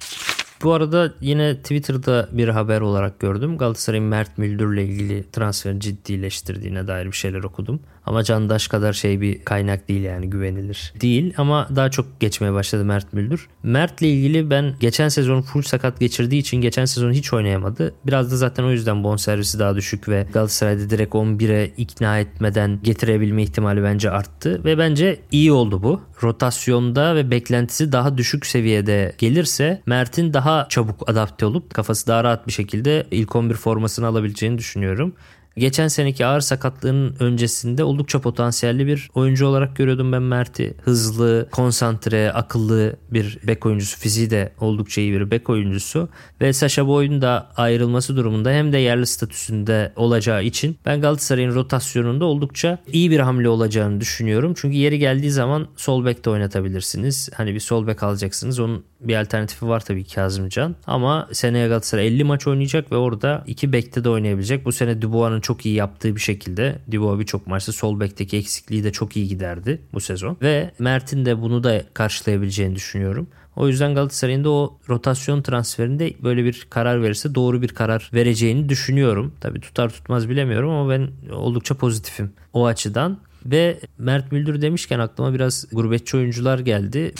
Bu 0.63 0.73
arada 0.73 1.13
yine 1.21 1.57
Twitter'da 1.57 2.29
bir 2.31 2.47
haber 2.47 2.81
olarak 2.81 3.19
gördüm. 3.19 3.57
Galatasaray'ın 3.57 4.05
Mert 4.05 4.37
Müldür'le 4.37 4.77
ilgili 4.77 5.31
transfer 5.31 5.79
ciddileştirdiğine 5.79 6.87
dair 6.87 7.05
bir 7.05 7.11
şeyler 7.11 7.43
okudum. 7.43 7.79
Ama 8.09 8.23
Candaş 8.23 8.67
kadar 8.67 8.93
şey 8.93 9.21
bir 9.21 9.45
kaynak 9.45 9.89
değil 9.89 10.01
yani 10.01 10.29
güvenilir. 10.29 10.93
Değil 11.01 11.33
ama 11.37 11.67
daha 11.75 11.91
çok 11.91 12.19
geçmeye 12.19 12.53
başladı 12.53 12.85
Mert 12.85 13.13
Müldür. 13.13 13.47
Mert'le 13.63 14.01
ilgili 14.01 14.49
ben 14.49 14.73
geçen 14.79 15.07
sezon 15.09 15.41
full 15.41 15.61
sakat 15.61 15.99
geçirdiği 15.99 16.39
için 16.39 16.57
geçen 16.57 16.85
sezon 16.85 17.11
hiç 17.11 17.33
oynayamadı. 17.33 17.93
Biraz 18.05 18.31
da 18.31 18.37
zaten 18.37 18.63
o 18.63 18.71
yüzden 18.71 19.03
bonservisi 19.03 19.59
daha 19.59 19.75
düşük 19.75 20.09
ve 20.09 20.27
Galatasaray'da 20.33 20.89
direkt 20.89 21.15
11'e 21.15 21.71
ikna 21.77 22.19
etmeden 22.19 22.79
getirebilme 22.83 23.43
ihtimali 23.43 23.83
bence 23.83 24.11
arttı. 24.11 24.63
Ve 24.65 24.77
bence 24.77 25.19
iyi 25.31 25.51
oldu 25.51 25.83
bu. 25.83 26.01
Rotasyonda 26.23 27.15
ve 27.15 27.31
beklentisi 27.31 27.91
daha 27.91 28.17
düşük 28.17 28.45
seviyede 28.45 29.15
gelirse 29.17 29.81
Mert'in 29.85 30.33
daha 30.33 30.67
çabuk 30.69 31.09
adapte 31.09 31.45
olup 31.45 31.73
kafası 31.73 32.07
daha 32.07 32.23
rahat 32.23 32.47
bir 32.47 32.51
şekilde 32.51 33.07
ilk 33.11 33.35
11 33.35 33.55
formasını 33.55 34.07
alabileceğini 34.07 34.57
düşünüyorum. 34.57 35.13
Geçen 35.59 35.87
seneki 35.87 36.25
ağır 36.25 36.41
sakatlığının 36.41 37.15
öncesinde 37.19 37.83
oldukça 37.83 38.21
potansiyelli 38.21 38.87
bir 38.87 39.09
oyuncu 39.13 39.47
olarak 39.47 39.75
görüyordum 39.75 40.11
ben 40.11 40.21
Mert'i. 40.21 40.73
Hızlı, 40.83 41.47
konsantre, 41.51 42.31
akıllı 42.31 42.95
bir 43.11 43.39
bek 43.43 43.65
oyuncusu. 43.65 43.99
Fiziği 43.99 44.29
de 44.29 44.53
oldukça 44.59 45.01
iyi 45.01 45.13
bir 45.13 45.31
bek 45.31 45.49
oyuncusu. 45.49 46.09
Ve 46.41 46.53
Sasha 46.53 46.87
Boy'un 46.87 47.21
da 47.21 47.49
ayrılması 47.57 48.15
durumunda 48.15 48.51
hem 48.51 48.73
de 48.73 48.77
yerli 48.77 49.05
statüsünde 49.05 49.93
olacağı 49.95 50.43
için 50.43 50.77
ben 50.85 51.01
Galatasaray'ın 51.01 51.55
rotasyonunda 51.55 52.25
oldukça 52.25 52.77
iyi 52.91 53.11
bir 53.11 53.19
hamle 53.19 53.49
olacağını 53.49 54.01
düşünüyorum. 54.01 54.53
Çünkü 54.57 54.77
yeri 54.77 54.99
geldiği 54.99 55.31
zaman 55.31 55.67
sol 55.75 56.05
bekte 56.05 56.29
oynatabilirsiniz. 56.29 57.29
Hani 57.33 57.53
bir 57.53 57.59
sol 57.59 57.87
bek 57.87 58.03
alacaksınız. 58.03 58.59
Onun 58.59 58.83
bir 59.01 59.15
alternatifi 59.15 59.67
var 59.67 59.79
tabii 59.79 60.03
Kazımcan. 60.03 60.75
Ama 60.87 61.27
seneye 61.31 61.67
Galatasaray 61.67 62.07
50 62.07 62.23
maç 62.23 62.47
oynayacak 62.47 62.91
ve 62.91 62.95
orada 62.95 63.43
iki 63.47 63.73
bekte 63.73 64.03
de 64.03 64.09
oynayabilecek. 64.09 64.65
Bu 64.65 64.71
sene 64.71 65.01
Dubois'un 65.01 65.39
çok 65.49 65.65
iyi 65.65 65.75
yaptığı 65.75 66.15
bir 66.15 66.21
şekilde 66.21 66.79
Dubois 66.91 67.19
birçok 67.19 67.47
maçta 67.47 67.71
sol 67.71 67.99
bekteki 67.99 68.37
eksikliği 68.37 68.83
de 68.83 68.91
çok 68.91 69.17
iyi 69.17 69.27
giderdi 69.27 69.81
bu 69.93 69.99
sezon. 69.99 70.37
Ve 70.41 70.71
Mert'in 70.79 71.25
de 71.25 71.41
bunu 71.41 71.63
da 71.63 71.83
karşılayabileceğini 71.93 72.75
düşünüyorum. 72.75 73.27
O 73.55 73.67
yüzden 73.67 73.95
Galatasaray'ın 73.95 74.43
da 74.43 74.49
o 74.49 74.77
rotasyon 74.89 75.41
transferinde 75.41 76.13
böyle 76.23 76.43
bir 76.43 76.67
karar 76.69 77.03
verirse 77.03 77.35
doğru 77.35 77.61
bir 77.61 77.67
karar 77.67 78.11
vereceğini 78.13 78.69
düşünüyorum. 78.69 79.33
Tabii 79.41 79.61
tutar 79.61 79.89
tutmaz 79.89 80.29
bilemiyorum 80.29 80.69
ama 80.69 80.89
ben 80.89 81.09
oldukça 81.31 81.75
pozitifim 81.75 82.33
o 82.53 82.65
açıdan. 82.65 83.17
Ve 83.51 83.79
Mert 83.97 84.31
Müldür 84.31 84.61
demişken 84.61 84.99
aklıma 84.99 85.33
biraz 85.33 85.65
gurbetçi 85.71 86.17
oyuncular 86.17 86.59
geldi. 86.59 87.13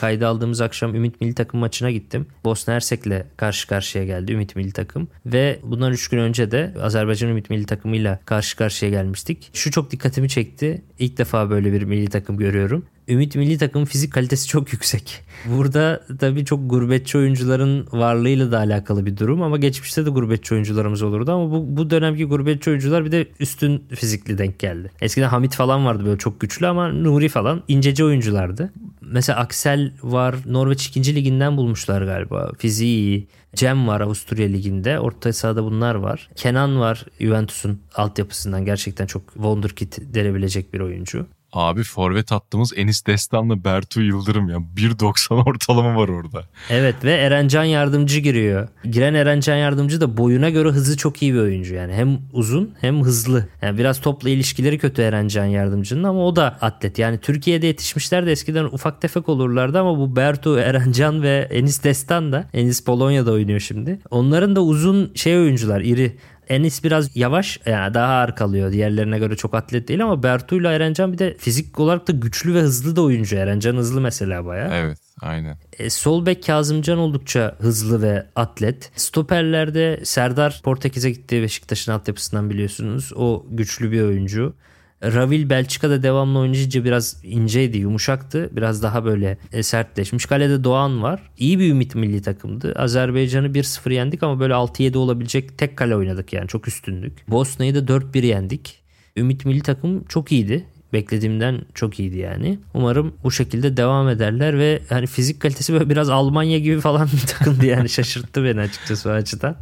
Kayda 0.00 0.28
aldığımız 0.28 0.60
akşam 0.60 0.94
Ümit 0.94 1.20
Milli 1.20 1.34
Takım 1.34 1.60
maçına 1.60 1.90
gittim. 1.90 2.26
Bosna 2.44 2.74
Hersek'le 2.74 3.24
karşı 3.36 3.68
karşıya 3.68 4.04
geldi 4.04 4.32
Ümit 4.32 4.56
Milli 4.56 4.72
Takım. 4.72 5.08
Ve 5.26 5.58
bundan 5.62 5.92
3 5.92 6.08
gün 6.08 6.18
önce 6.18 6.50
de 6.50 6.74
Azerbaycan 6.82 7.30
Ümit 7.30 7.50
Milli 7.50 7.66
Takımıyla 7.66 8.20
karşı 8.24 8.56
karşıya 8.56 8.90
gelmiştik. 8.90 9.50
Şu 9.52 9.70
çok 9.70 9.90
dikkatimi 9.90 10.28
çekti. 10.28 10.82
İlk 10.98 11.18
defa 11.18 11.50
böyle 11.50 11.72
bir 11.72 11.82
milli 11.82 12.10
takım 12.10 12.36
görüyorum. 12.36 12.86
Ümit 13.08 13.36
milli 13.36 13.58
takım 13.58 13.84
fizik 13.84 14.12
kalitesi 14.12 14.48
çok 14.48 14.72
yüksek. 14.72 15.24
Burada 15.44 16.04
tabii 16.18 16.44
çok 16.44 16.70
gurbetçi 16.70 17.18
oyuncuların 17.18 17.86
varlığıyla 17.92 18.52
da 18.52 18.58
alakalı 18.58 19.06
bir 19.06 19.16
durum 19.16 19.42
ama 19.42 19.56
geçmişte 19.56 20.06
de 20.06 20.10
gurbetçi 20.10 20.54
oyuncularımız 20.54 21.02
olurdu 21.02 21.32
ama 21.32 21.50
bu, 21.50 21.76
bu 21.76 21.90
dönemki 21.90 22.24
gurbetçi 22.24 22.70
oyuncular 22.70 23.04
bir 23.04 23.12
de 23.12 23.28
üstün 23.40 23.84
fizikli 23.94 24.38
denk 24.38 24.58
geldi. 24.58 24.90
Eskiden 25.00 25.28
Hamit 25.28 25.54
falan 25.54 25.86
vardı 25.86 26.04
böyle 26.06 26.18
çok 26.18 26.40
güçlü 26.40 26.66
ama 26.66 26.92
Nuri 26.92 27.28
falan 27.28 27.62
inceci 27.68 28.04
oyunculardı. 28.04 28.72
Mesela 29.00 29.38
Aksel 29.38 29.92
var 30.02 30.36
Norveç 30.46 30.86
2. 30.86 31.14
liginden 31.14 31.56
bulmuşlar 31.56 32.02
galiba. 32.02 32.52
Fiziği 32.58 32.98
iyi. 32.98 33.28
Cem 33.54 33.88
var 33.88 34.00
Avusturya 34.00 34.48
Ligi'nde. 34.48 35.00
Orta 35.00 35.32
sahada 35.32 35.64
bunlar 35.64 35.94
var. 35.94 36.28
Kenan 36.36 36.80
var 36.80 37.04
Juventus'un 37.20 37.80
altyapısından 37.94 38.64
gerçekten 38.64 39.06
çok 39.06 39.32
wonderkid 39.32 39.92
denebilecek 40.14 40.74
bir 40.74 40.80
oyuncu. 40.80 41.26
Abi 41.52 41.82
forvet 41.82 42.32
attığımız 42.32 42.72
Enis 42.76 43.06
Destan'la 43.06 43.64
Bertu 43.64 44.02
Yıldırım 44.02 44.48
ya. 44.48 44.56
1.90 44.56 45.48
ortalama 45.48 45.96
var 45.96 46.08
orada. 46.08 46.44
Evet 46.70 46.94
ve 47.04 47.12
Erencan 47.12 47.64
Yardımcı 47.64 48.20
giriyor. 48.20 48.68
Giren 48.84 49.14
Erencan 49.14 49.56
Yardımcı 49.56 50.00
da 50.00 50.16
boyuna 50.16 50.50
göre 50.50 50.68
hızı 50.68 50.96
çok 50.96 51.22
iyi 51.22 51.34
bir 51.34 51.38
oyuncu 51.38 51.74
yani. 51.74 51.92
Hem 51.92 52.18
uzun 52.32 52.74
hem 52.80 53.02
hızlı. 53.02 53.48
Yani 53.62 53.78
biraz 53.78 54.00
topla 54.00 54.30
ilişkileri 54.30 54.78
kötü 54.78 55.02
Erencan 55.02 55.44
Yardımcı'nın 55.44 56.04
ama 56.04 56.26
o 56.26 56.36
da 56.36 56.44
atlet. 56.60 56.98
Yani 56.98 57.18
Türkiye'de 57.18 57.66
yetişmişler 57.66 58.26
de 58.26 58.32
eskiden 58.32 58.64
ufak 58.64 59.00
tefek 59.02 59.28
olurlardı 59.28 59.80
ama 59.80 59.98
bu 59.98 60.16
Bertu, 60.16 60.58
Erencan 60.58 61.22
ve 61.22 61.48
Enis 61.50 61.84
Destan 61.84 62.32
da 62.32 62.48
Enis 62.54 62.84
Polonya'da 62.84 63.32
oynuyor 63.32 63.60
şimdi. 63.60 63.98
Onların 64.10 64.56
da 64.56 64.62
uzun 64.62 65.12
şey 65.14 65.36
oyuncular, 65.36 65.80
iri. 65.80 66.16
Enis 66.48 66.84
biraz 66.84 67.16
yavaş 67.16 67.60
yani 67.66 67.94
daha 67.94 68.12
ağır 68.12 68.36
kalıyor. 68.36 68.72
Diğerlerine 68.72 69.18
göre 69.18 69.36
çok 69.36 69.54
atlet 69.54 69.88
değil 69.88 70.02
ama 70.02 70.22
Bertu 70.22 70.60
ile 70.60 70.68
Erencan 70.68 71.12
bir 71.12 71.18
de 71.18 71.36
fizik 71.38 71.80
olarak 71.80 72.08
da 72.08 72.12
güçlü 72.12 72.54
ve 72.54 72.60
hızlı 72.60 72.96
da 72.96 73.02
oyuncu. 73.02 73.36
Erencan 73.36 73.76
hızlı 73.76 74.00
mesela 74.00 74.46
baya. 74.46 74.70
Evet 74.72 74.98
aynen. 75.20 75.58
E, 75.78 75.90
sol 75.90 76.26
bek 76.26 76.46
Kazımcan 76.46 76.98
oldukça 76.98 77.56
hızlı 77.58 78.02
ve 78.02 78.26
atlet. 78.36 78.90
Stoperlerde 78.96 80.00
Serdar 80.04 80.60
Portekiz'e 80.64 81.10
gitti 81.10 81.42
Beşiktaş'ın 81.42 81.92
altyapısından 81.92 82.50
biliyorsunuz. 82.50 83.12
O 83.16 83.46
güçlü 83.50 83.92
bir 83.92 84.02
oyuncu. 84.02 84.54
Ravil 85.02 85.50
Belçika'da 85.50 86.02
devamlı 86.02 86.38
oynayınca 86.38 86.84
biraz 86.84 87.24
inceydi, 87.24 87.78
yumuşaktı. 87.78 88.50
Biraz 88.52 88.82
daha 88.82 89.04
böyle 89.04 89.38
e, 89.52 89.62
sertleşmiş. 89.62 90.26
Kalede 90.26 90.64
Doğan 90.64 91.02
var. 91.02 91.30
İyi 91.38 91.58
bir 91.58 91.70
ümit 91.70 91.94
milli 91.94 92.22
takımdı. 92.22 92.72
Azerbaycan'ı 92.76 93.46
1-0 93.46 93.92
yendik 93.92 94.22
ama 94.22 94.40
böyle 94.40 94.54
6-7 94.54 94.96
olabilecek 94.96 95.58
tek 95.58 95.76
kale 95.76 95.96
oynadık 95.96 96.32
yani 96.32 96.48
çok 96.48 96.68
üstündük. 96.68 97.12
Bosna'yı 97.28 97.74
da 97.74 97.78
4-1 97.78 98.26
yendik. 98.26 98.82
Ümit 99.16 99.44
milli 99.44 99.60
takım 99.60 100.04
çok 100.04 100.32
iyiydi. 100.32 100.64
Beklediğimden 100.92 101.60
çok 101.74 102.00
iyiydi 102.00 102.18
yani. 102.18 102.58
Umarım 102.74 103.14
bu 103.24 103.30
şekilde 103.30 103.76
devam 103.76 104.08
ederler 104.08 104.58
ve 104.58 104.82
hani 104.88 105.06
fizik 105.06 105.40
kalitesi 105.40 105.72
böyle 105.72 105.90
biraz 105.90 106.08
Almanya 106.08 106.58
gibi 106.58 106.80
falan 106.80 107.08
bir 107.22 107.26
takımdı 107.26 107.66
yani 107.66 107.88
şaşırttı 107.88 108.44
beni 108.44 108.60
açıkçası 108.60 109.10
o 109.10 109.12
açıdan. 109.12 109.56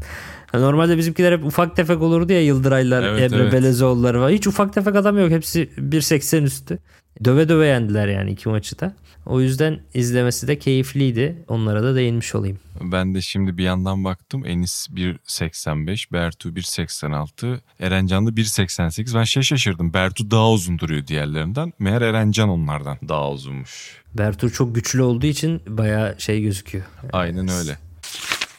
Normalde 0.60 0.98
bizimkiler 0.98 1.32
hep 1.32 1.44
ufak 1.44 1.76
tefek 1.76 2.02
olurdu 2.02 2.32
ya 2.32 2.42
Yıldıraylar, 2.42 3.02
Evet, 3.02 3.32
Emre 3.32 3.42
evet. 3.42 3.52
Belezoğulları 3.52 4.20
var. 4.20 4.32
Hiç 4.32 4.46
ufak 4.46 4.72
tefek 4.72 4.96
adam 4.96 5.18
yok. 5.18 5.30
Hepsi 5.30 5.70
1.80 5.78 6.42
üstü. 6.42 6.78
Döve 7.24 7.48
döve 7.48 7.66
yendiler 7.66 8.08
yani 8.08 8.30
iki 8.30 8.48
maçı 8.48 8.78
da. 8.78 8.94
O 9.26 9.40
yüzden 9.40 9.80
izlemesi 9.94 10.48
de 10.48 10.58
keyifliydi. 10.58 11.44
Onlara 11.48 11.82
da 11.82 11.94
değinmiş 11.94 12.34
olayım. 12.34 12.58
Ben 12.80 13.14
de 13.14 13.20
şimdi 13.20 13.58
bir 13.58 13.64
yandan 13.64 14.04
baktım. 14.04 14.46
Enis 14.46 14.88
1.85, 14.88 16.12
Bertu 16.12 16.48
1.86, 16.48 17.60
Erencan 17.80 18.26
da 18.26 18.30
1.88. 18.30 19.18
Ben 19.18 19.24
şey 19.24 19.42
şaşırdım. 19.42 19.94
Bertu 19.94 20.30
daha 20.30 20.50
uzun 20.50 20.78
duruyor 20.78 21.06
diğerlerinden. 21.06 21.72
Meğer 21.78 22.02
Erencan 22.02 22.48
onlardan 22.48 22.98
daha 23.08 23.30
uzunmuş. 23.30 24.02
Bertur 24.14 24.50
çok 24.50 24.74
güçlü 24.74 25.02
olduğu 25.02 25.26
için 25.26 25.62
bayağı 25.66 26.14
şey 26.18 26.42
gözüküyor. 26.42 26.84
Aynen 27.12 27.48
öyle. 27.48 27.78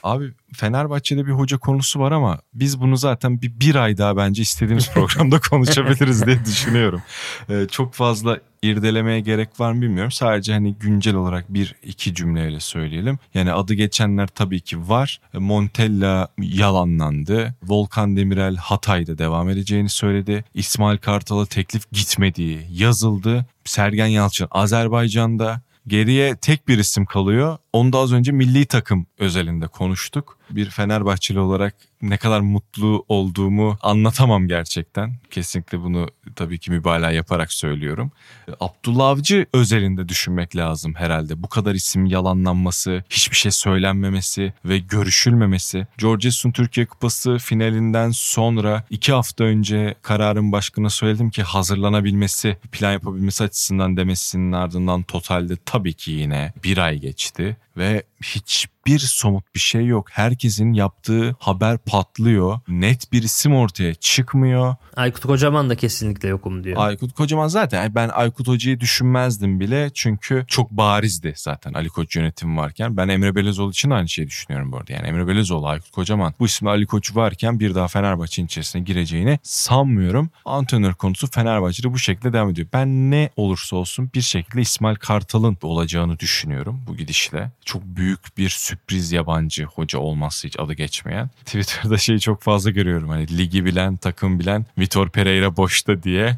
Abi 0.06 0.32
Fenerbahçe'de 0.54 1.26
bir 1.26 1.32
hoca 1.32 1.58
konusu 1.58 2.00
var 2.00 2.12
ama 2.12 2.40
biz 2.54 2.82
bunu 2.82 2.98
zaten 2.98 3.42
bir, 3.42 3.60
bir 3.60 3.76
ay 3.76 3.98
daha 3.98 4.18
bence 4.18 4.42
istediğimiz 4.42 4.90
programda 4.94 5.40
konuşabiliriz 5.40 6.26
diye 6.26 6.46
düşünüyorum. 6.46 7.02
Ee, 7.50 7.68
çok 7.72 7.94
fazla 7.94 8.40
irdelemeye 8.62 9.20
gerek 9.20 9.60
var 9.60 9.72
mı 9.72 9.82
bilmiyorum. 9.82 10.12
Sadece 10.12 10.54
hani 10.54 10.76
güncel 10.76 11.16
olarak 11.16 11.54
bir 11.54 11.76
iki 11.84 12.14
cümleyle 12.14 12.60
söyleyelim. 12.60 13.20
Yani 13.34 13.54
adı 13.54 13.74
geçenler 13.74 14.28
tabii 14.28 14.62
ki 14.62 14.90
var. 14.90 15.22
Montella 15.34 16.28
yalanlandı. 16.42 17.56
Volkan 17.64 18.18
Demirel 18.18 18.56
Hatay'da 18.56 19.18
devam 19.18 19.50
edeceğini 19.50 19.90
söyledi. 19.90 20.44
İsmail 20.54 20.98
Kartal'a 20.98 21.46
teklif 21.46 21.92
gitmediği 21.92 22.68
yazıldı. 22.72 23.46
Sergen 23.66 24.08
Yalçın 24.08 24.48
Azerbaycan'da. 24.52 25.62
Geriye 25.88 26.36
tek 26.36 26.68
bir 26.68 26.78
isim 26.78 27.06
kalıyor. 27.06 27.58
Onu 27.74 27.94
da 27.94 27.98
az 27.98 28.14
önce 28.14 28.32
milli 28.32 28.66
takım 28.66 29.08
özelinde 29.18 29.68
konuştuk. 29.68 30.38
Bir 30.50 30.70
Fenerbahçeli 30.70 31.40
olarak 31.40 31.76
ne 32.10 32.18
kadar 32.18 32.40
mutlu 32.40 33.06
olduğumu 33.08 33.78
anlatamam 33.82 34.48
gerçekten. 34.48 35.14
Kesinlikle 35.32 35.80
bunu 35.80 36.08
tabii 36.36 36.60
ki 36.60 36.72
mübalağa 36.72 37.12
yaparak 37.12 37.54
söylüyorum. 37.54 38.12
Abdullah 38.60 39.08
Avcı 39.08 39.46
özelinde 39.54 40.10
düşünmek 40.10 40.56
lazım 40.56 40.96
herhalde. 40.96 41.44
Bu 41.44 41.50
kadar 41.50 41.76
isim 41.76 42.06
yalanlanması, 42.06 43.04
hiçbir 43.10 43.36
şey 43.36 43.52
söylenmemesi 43.52 44.54
ve 44.66 44.78
görüşülmemesi. 44.78 45.88
George 45.98 46.22
Jesus'un 46.22 46.52
Türkiye 46.52 46.86
Kupası 46.86 47.38
finalinden 47.38 48.12
sonra 48.12 48.84
iki 48.90 49.14
hafta 49.14 49.44
önce 49.44 49.96
kararın 50.02 50.52
başkanına 50.52 50.90
söyledim 50.90 51.30
ki 51.30 51.44
hazırlanabilmesi, 51.44 52.58
plan 52.72 52.92
yapabilmesi 52.92 53.44
açısından 53.44 53.98
demesinin 53.98 54.52
ardından 54.52 55.04
totalde 55.04 55.56
tabii 55.66 55.94
ki 55.94 56.12
yine 56.12 56.54
bir 56.64 56.78
ay 56.78 57.00
geçti 57.00 57.58
ve 57.78 58.04
hiç 58.24 58.68
hiçbir 58.86 59.00
somut 59.00 59.56
bir 59.56 59.60
şey 59.60 59.86
yok. 59.86 60.10
Herkesin 60.12 60.74
yaptığı 60.74 61.36
haber 61.40 61.78
patlıyor. 61.78 62.60
Net 62.68 63.12
bir 63.12 63.24
isim 63.24 63.56
ortaya 63.56 63.94
çıkmıyor. 63.94 64.76
Aykut 64.96 65.26
Kocaman 65.26 65.70
da 65.70 65.76
kesinlikle 65.76 66.30
yokum 66.30 66.64
diyor. 66.64 66.78
Aykut 66.80 67.14
Kocaman 67.14 67.48
zaten 67.48 67.96
ben 67.96 68.10
Aykut 68.14 68.48
Hoca'yı 68.48 68.80
düşünmezdim 68.80 69.60
bile 69.60 69.92
çünkü 69.94 70.46
çok 70.48 70.72
barizdi 70.72 71.34
zaten 71.38 71.74
Ali 71.74 71.90
Koç 71.90 72.16
yönetimi 72.16 72.58
varken. 72.58 72.98
Ben 72.98 73.08
Emre 73.08 73.36
Belezoğlu 73.36 73.72
için 73.72 73.90
aynı 73.90 74.10
şeyi 74.10 74.28
düşünüyorum 74.28 74.72
bu 74.72 74.78
arada. 74.78 74.94
Yani 74.94 75.08
Emre 75.08 75.28
Belezoğlu, 75.28 75.68
Aykut 75.68 75.92
Kocaman 75.92 76.34
bu 76.40 76.46
isimde 76.46 76.70
Ali 76.70 76.86
Koç 76.86 77.16
varken 77.16 77.60
bir 77.60 77.76
daha 77.76 77.88
Fenerbahçe'nin 77.88 78.46
içerisine 78.46 78.82
gireceğini 78.82 79.40
sanmıyorum. 79.44 80.30
Antrenör 80.46 80.94
konusu 80.94 81.28
Fenerbahçe'de 81.28 81.94
bu 81.94 82.00
şekilde 82.00 82.34
devam 82.34 82.50
ediyor. 82.50 82.68
Ben 82.74 83.12
ne 83.12 83.30
olursa 83.36 83.76
olsun 83.76 84.10
bir 84.16 84.22
şekilde 84.22 84.62
İsmail 84.62 84.96
Kartal'ın 84.96 85.58
olacağını 85.62 86.20
düşünüyorum 86.20 86.82
bu 86.88 86.98
gidişle. 86.98 87.52
Çok 87.66 87.84
büyük 87.84 88.38
bir 88.38 88.50
sürpriz 88.76 89.12
yabancı 89.12 89.64
hoca 89.64 90.00
olması 90.00 90.48
hiç 90.48 90.60
adı 90.60 90.74
geçmeyen. 90.74 91.30
Twitter'da 91.46 91.98
şeyi 91.98 92.20
çok 92.20 92.42
fazla 92.42 92.70
görüyorum. 92.70 93.10
Hani 93.10 93.38
ligi 93.38 93.66
bilen, 93.66 93.98
takım 93.98 94.40
bilen 94.40 94.66
Vitor 94.78 95.10
Pereira 95.10 95.58
boşta 95.58 96.04
diye. 96.04 96.36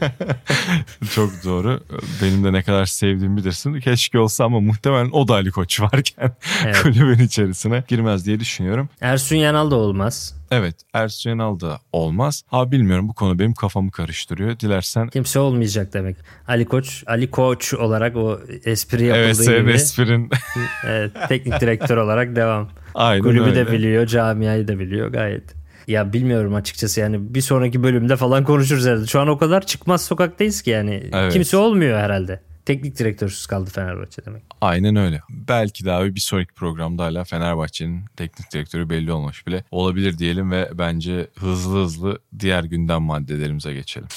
çok 1.14 1.44
doğru. 1.44 1.80
Benim 2.22 2.44
de 2.44 2.52
ne 2.52 2.62
kadar 2.62 2.86
sevdiğimi 2.86 3.36
bilirsin. 3.36 3.80
Keşke 3.80 4.18
olsa 4.18 4.44
ama 4.44 4.60
muhtemelen 4.60 5.10
o 5.12 5.28
da 5.28 5.34
Ali 5.34 5.50
Koç 5.50 5.80
varken 5.80 6.32
Evet. 6.64 6.78
kulübün 6.82 7.24
içerisine 7.24 7.84
girmez 7.88 8.26
diye 8.26 8.40
düşünüyorum. 8.40 8.88
Ersun 9.00 9.36
Yanal 9.36 9.70
da 9.70 9.76
olmaz. 9.76 10.39
Evet 10.50 10.74
Ersun 10.92 11.30
Yanal 11.30 11.60
da 11.60 11.78
olmaz. 11.92 12.42
Ha 12.46 12.72
bilmiyorum 12.72 13.08
bu 13.08 13.14
konu 13.14 13.38
benim 13.38 13.54
kafamı 13.54 13.90
karıştırıyor. 13.90 14.60
Dilersen 14.60 15.08
Kimse 15.08 15.38
olmayacak 15.38 15.92
demek. 15.92 16.16
Ali 16.48 16.64
Koç, 16.64 17.04
Ali 17.06 17.30
Koç 17.30 17.74
olarak 17.74 18.16
o 18.16 18.40
espri 18.64 19.04
yapıldığı 19.04 19.52
evet 19.52 19.62
gibi 19.62 19.72
esprin 19.72 20.30
evet, 20.86 21.12
teknik 21.28 21.60
direktör 21.60 21.96
olarak 21.96 22.36
devam. 22.36 22.68
aynen 22.94 23.22
Kulübü 23.22 23.42
öyle. 23.42 23.54
de 23.66 23.72
biliyor, 23.72 24.06
camiayı 24.06 24.68
da 24.68 24.78
biliyor 24.78 25.08
gayet. 25.08 25.60
Ya 25.88 26.12
bilmiyorum 26.12 26.54
açıkçası 26.54 27.00
yani 27.00 27.34
bir 27.34 27.40
sonraki 27.40 27.82
bölümde 27.82 28.16
falan 28.16 28.44
konuşuruz 28.44 28.86
herhalde. 28.86 29.06
Şu 29.06 29.20
an 29.20 29.28
o 29.28 29.38
kadar 29.38 29.66
çıkmaz 29.66 30.04
sokaktayız 30.04 30.62
ki 30.62 30.70
yani. 30.70 31.10
Evet. 31.12 31.32
Kimse 31.32 31.56
olmuyor 31.56 31.98
herhalde. 31.98 32.40
Teknik 32.64 32.98
direktörsüz 32.98 33.46
kaldı 33.46 33.70
Fenerbahçe 33.70 34.24
demek. 34.24 34.42
Aynen 34.60 34.96
öyle. 34.96 35.22
Belki 35.30 35.92
abi 35.92 36.14
bir 36.14 36.20
sonraki 36.20 36.54
programda 36.54 37.04
hala 37.04 37.24
Fenerbahçe'nin 37.24 38.04
teknik 38.16 38.52
direktörü 38.52 38.90
belli 38.90 39.12
olmuş 39.12 39.46
bile 39.46 39.64
olabilir 39.70 40.18
diyelim 40.18 40.50
ve 40.50 40.70
bence 40.74 41.26
hızlı 41.36 41.82
hızlı 41.84 42.18
diğer 42.38 42.64
gündem 42.64 43.02
maddelerimize 43.02 43.74
geçelim. 43.74 44.08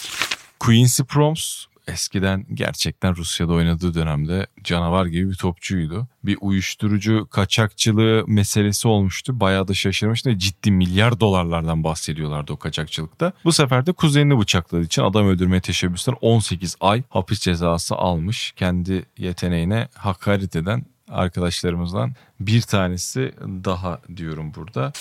Quincy 0.59 1.03
Promes 1.03 1.65
eskiden 1.87 2.45
gerçekten 2.53 3.15
Rusya'da 3.15 3.53
oynadığı 3.53 3.93
dönemde 3.93 4.47
canavar 4.63 5.05
gibi 5.05 5.29
bir 5.29 5.35
topçuydu. 5.35 6.07
Bir 6.23 6.37
uyuşturucu 6.41 7.27
kaçakçılığı 7.31 8.23
meselesi 8.27 8.87
olmuştu. 8.87 9.39
Bayağı 9.39 9.67
da 9.67 9.73
şaşırmıştı. 9.73 10.37
Ciddi 10.37 10.71
milyar 10.71 11.19
dolarlardan 11.19 11.83
bahsediyorlardı 11.83 12.53
o 12.53 12.57
kaçakçılıkta. 12.57 13.33
Bu 13.43 13.51
sefer 13.51 13.85
de 13.85 13.91
kuzenini 13.91 14.39
bıçakladığı 14.39 14.85
için 14.85 15.01
adam 15.01 15.27
öldürmeye 15.27 15.61
teşebbüsten 15.61 16.15
18 16.21 16.75
ay 16.79 17.03
hapis 17.09 17.39
cezası 17.39 17.95
almış. 17.95 18.51
Kendi 18.51 19.05
yeteneğine 19.17 19.87
hakaret 19.95 20.55
eden 20.55 20.85
arkadaşlarımızdan 21.09 22.13
bir 22.39 22.61
tanesi 22.61 23.33
daha 23.41 23.99
diyorum 24.15 24.53
burada. 24.55 24.93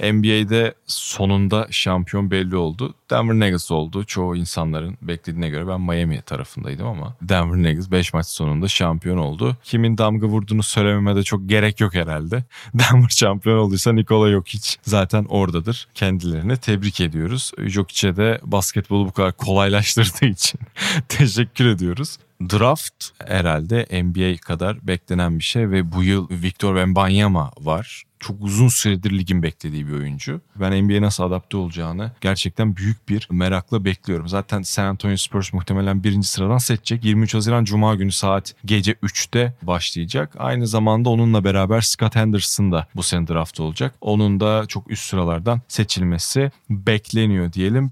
NBA'de 0.00 0.74
sonunda 0.86 1.66
şampiyon 1.70 2.30
belli 2.30 2.56
oldu. 2.56 2.94
Denver 3.10 3.34
Nuggets 3.34 3.70
oldu. 3.70 4.04
Çoğu 4.04 4.36
insanların 4.36 4.98
beklediğine 5.02 5.48
göre 5.48 5.68
ben 5.68 5.80
Miami 5.80 6.22
tarafındaydım 6.22 6.86
ama 6.86 7.16
Denver 7.22 7.58
Nuggets 7.58 7.90
5 7.90 8.14
maç 8.14 8.26
sonunda 8.26 8.68
şampiyon 8.68 9.16
oldu. 9.18 9.56
Kimin 9.64 9.98
damga 9.98 10.26
vurduğunu 10.26 10.62
söylememe 10.62 11.16
de 11.16 11.22
çok 11.22 11.48
gerek 11.48 11.80
yok 11.80 11.94
herhalde. 11.94 12.44
Denver 12.74 13.08
şampiyon 13.08 13.58
olduysa 13.58 13.92
Nikola 13.92 14.30
Jokic 14.30 14.76
zaten 14.82 15.24
oradadır. 15.24 15.88
Kendilerini 15.94 16.56
tebrik 16.56 17.00
ediyoruz. 17.00 17.52
Jokic'e 17.58 18.16
de 18.16 18.40
basketbolu 18.42 19.06
bu 19.06 19.12
kadar 19.12 19.32
kolaylaştırdığı 19.32 20.26
için 20.26 20.60
teşekkür 21.08 21.66
ediyoruz. 21.66 22.18
Draft 22.40 23.04
herhalde 23.26 24.02
NBA 24.02 24.36
kadar 24.36 24.86
beklenen 24.86 25.38
bir 25.38 25.44
şey 25.44 25.70
ve 25.70 25.92
bu 25.92 26.02
yıl 26.02 26.28
Victor 26.30 26.74
Wembanyama 26.74 27.50
var. 27.60 28.02
Çok 28.20 28.36
uzun 28.40 28.68
süredir 28.68 29.18
ligin 29.18 29.42
beklediği 29.42 29.88
bir 29.88 29.92
oyuncu. 29.92 30.40
Ben 30.56 30.84
NBA'ye 30.84 31.02
nasıl 31.02 31.24
adapte 31.24 31.56
olacağını 31.56 32.12
gerçekten 32.20 32.76
büyük 32.76 33.08
bir 33.08 33.28
merakla 33.30 33.84
bekliyorum. 33.84 34.28
Zaten 34.28 34.62
San 34.62 34.84
Antonio 34.84 35.16
Spurs 35.16 35.52
muhtemelen 35.52 36.04
birinci 36.04 36.28
sıradan 36.28 36.58
seçecek. 36.58 37.04
23 37.04 37.34
Haziran 37.34 37.64
Cuma 37.64 37.94
günü 37.94 38.12
saat 38.12 38.54
gece 38.64 38.92
3'te 38.92 39.54
başlayacak. 39.62 40.34
Aynı 40.38 40.66
zamanda 40.66 41.10
onunla 41.10 41.44
beraber 41.44 41.80
Scott 41.80 42.16
Henderson 42.16 42.72
da 42.72 42.86
bu 42.94 43.02
sene 43.02 43.28
draft 43.28 43.60
olacak. 43.60 43.94
Onun 44.00 44.40
da 44.40 44.66
çok 44.66 44.90
üst 44.90 45.04
sıralardan 45.10 45.60
seçilmesi 45.68 46.50
bekleniyor 46.70 47.52
diyelim. 47.52 47.90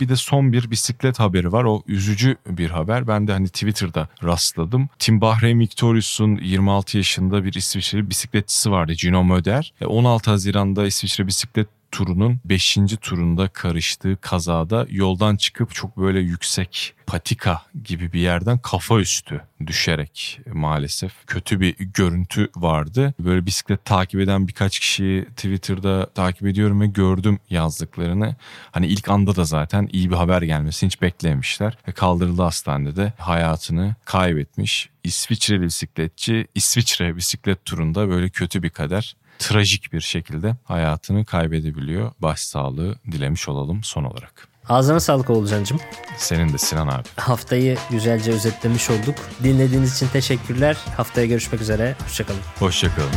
Bir 0.00 0.08
de 0.08 0.16
son 0.16 0.52
bir 0.52 0.70
bisiklet 0.70 1.20
haberi 1.20 1.52
var. 1.52 1.64
O 1.64 1.82
üzücü 1.86 2.36
bir 2.46 2.70
haber. 2.70 3.08
Ben 3.08 3.26
de 3.26 3.32
hani 3.32 3.48
Twitter'da 3.48 4.08
rastladım. 4.24 4.88
Tim 4.98 5.20
Bahrain 5.20 5.60
Victorious'un 5.60 6.36
26 6.36 6.96
yaşında 6.96 7.44
bir 7.44 7.54
İsviçreli 7.54 8.10
bisikletçisi 8.10 8.70
vardı. 8.70 8.92
Gino 8.92 9.24
Möder. 9.24 9.72
E, 9.80 9.86
16 9.86 10.30
Haziran'da 10.30 10.86
İsviçre 10.86 11.26
bisiklet 11.26 11.68
turunun 11.92 12.40
5. 12.44 12.78
turunda 13.00 13.48
karıştığı 13.48 14.18
kazada 14.20 14.86
yoldan 14.90 15.36
çıkıp 15.36 15.74
çok 15.74 15.96
böyle 15.96 16.20
yüksek 16.20 16.94
patika 17.06 17.62
gibi 17.84 18.12
bir 18.12 18.20
yerden 18.20 18.58
kafa 18.58 19.00
üstü 19.00 19.40
düşerek 19.66 20.40
maalesef 20.52 21.12
kötü 21.26 21.60
bir 21.60 21.76
görüntü 21.78 22.50
vardı. 22.56 23.14
Böyle 23.20 23.46
bisiklet 23.46 23.84
takip 23.84 24.20
eden 24.20 24.48
birkaç 24.48 24.78
kişiyi 24.78 25.24
Twitter'da 25.24 26.06
takip 26.06 26.46
ediyorum 26.46 26.80
ve 26.80 26.86
gördüm 26.86 27.38
yazdıklarını. 27.50 28.36
Hani 28.70 28.86
ilk 28.86 29.08
anda 29.08 29.36
da 29.36 29.44
zaten 29.44 29.88
iyi 29.92 30.10
bir 30.10 30.16
haber 30.16 30.42
gelmesini 30.42 30.86
hiç 30.86 31.02
beklememişler. 31.02 31.78
Ve 31.88 31.92
kaldırıldı 31.92 32.42
hastanede 32.42 33.12
hayatını 33.18 33.94
kaybetmiş. 34.04 34.90
İsviçreli 35.04 35.62
bisikletçi 35.62 36.46
İsviçre 36.54 37.16
bisiklet 37.16 37.64
turunda 37.64 38.08
böyle 38.08 38.28
kötü 38.28 38.62
bir 38.62 38.70
kader 38.70 39.16
trajik 39.40 39.92
bir 39.92 40.00
şekilde 40.00 40.56
hayatını 40.64 41.24
kaybedebiliyor. 41.24 42.12
Başsağlığı 42.18 42.98
dilemiş 43.12 43.48
olalım 43.48 43.84
son 43.84 44.04
olarak. 44.04 44.48
Ağzına 44.68 45.00
sağlık 45.00 45.30
Oğulcan'cığım. 45.30 45.80
Senin 46.16 46.52
de 46.52 46.58
Sinan 46.58 46.88
abi. 46.88 47.08
Haftayı 47.16 47.78
güzelce 47.90 48.32
özetlemiş 48.32 48.90
olduk. 48.90 49.14
Dinlediğiniz 49.42 49.96
için 49.96 50.08
teşekkürler. 50.08 50.76
Haftaya 50.96 51.26
görüşmek 51.26 51.60
üzere. 51.60 51.96
Hoşçakalın. 52.04 52.40
Hoşçakalın. 52.58 53.10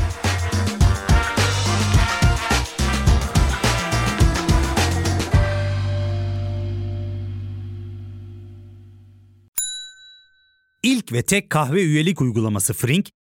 İlk 10.84 11.11
ve 11.13 11.21
tek 11.21 11.49
kahve 11.49 11.82
üyelik 11.82 12.21
uygulaması 12.21 12.74
Frink, 12.74 13.09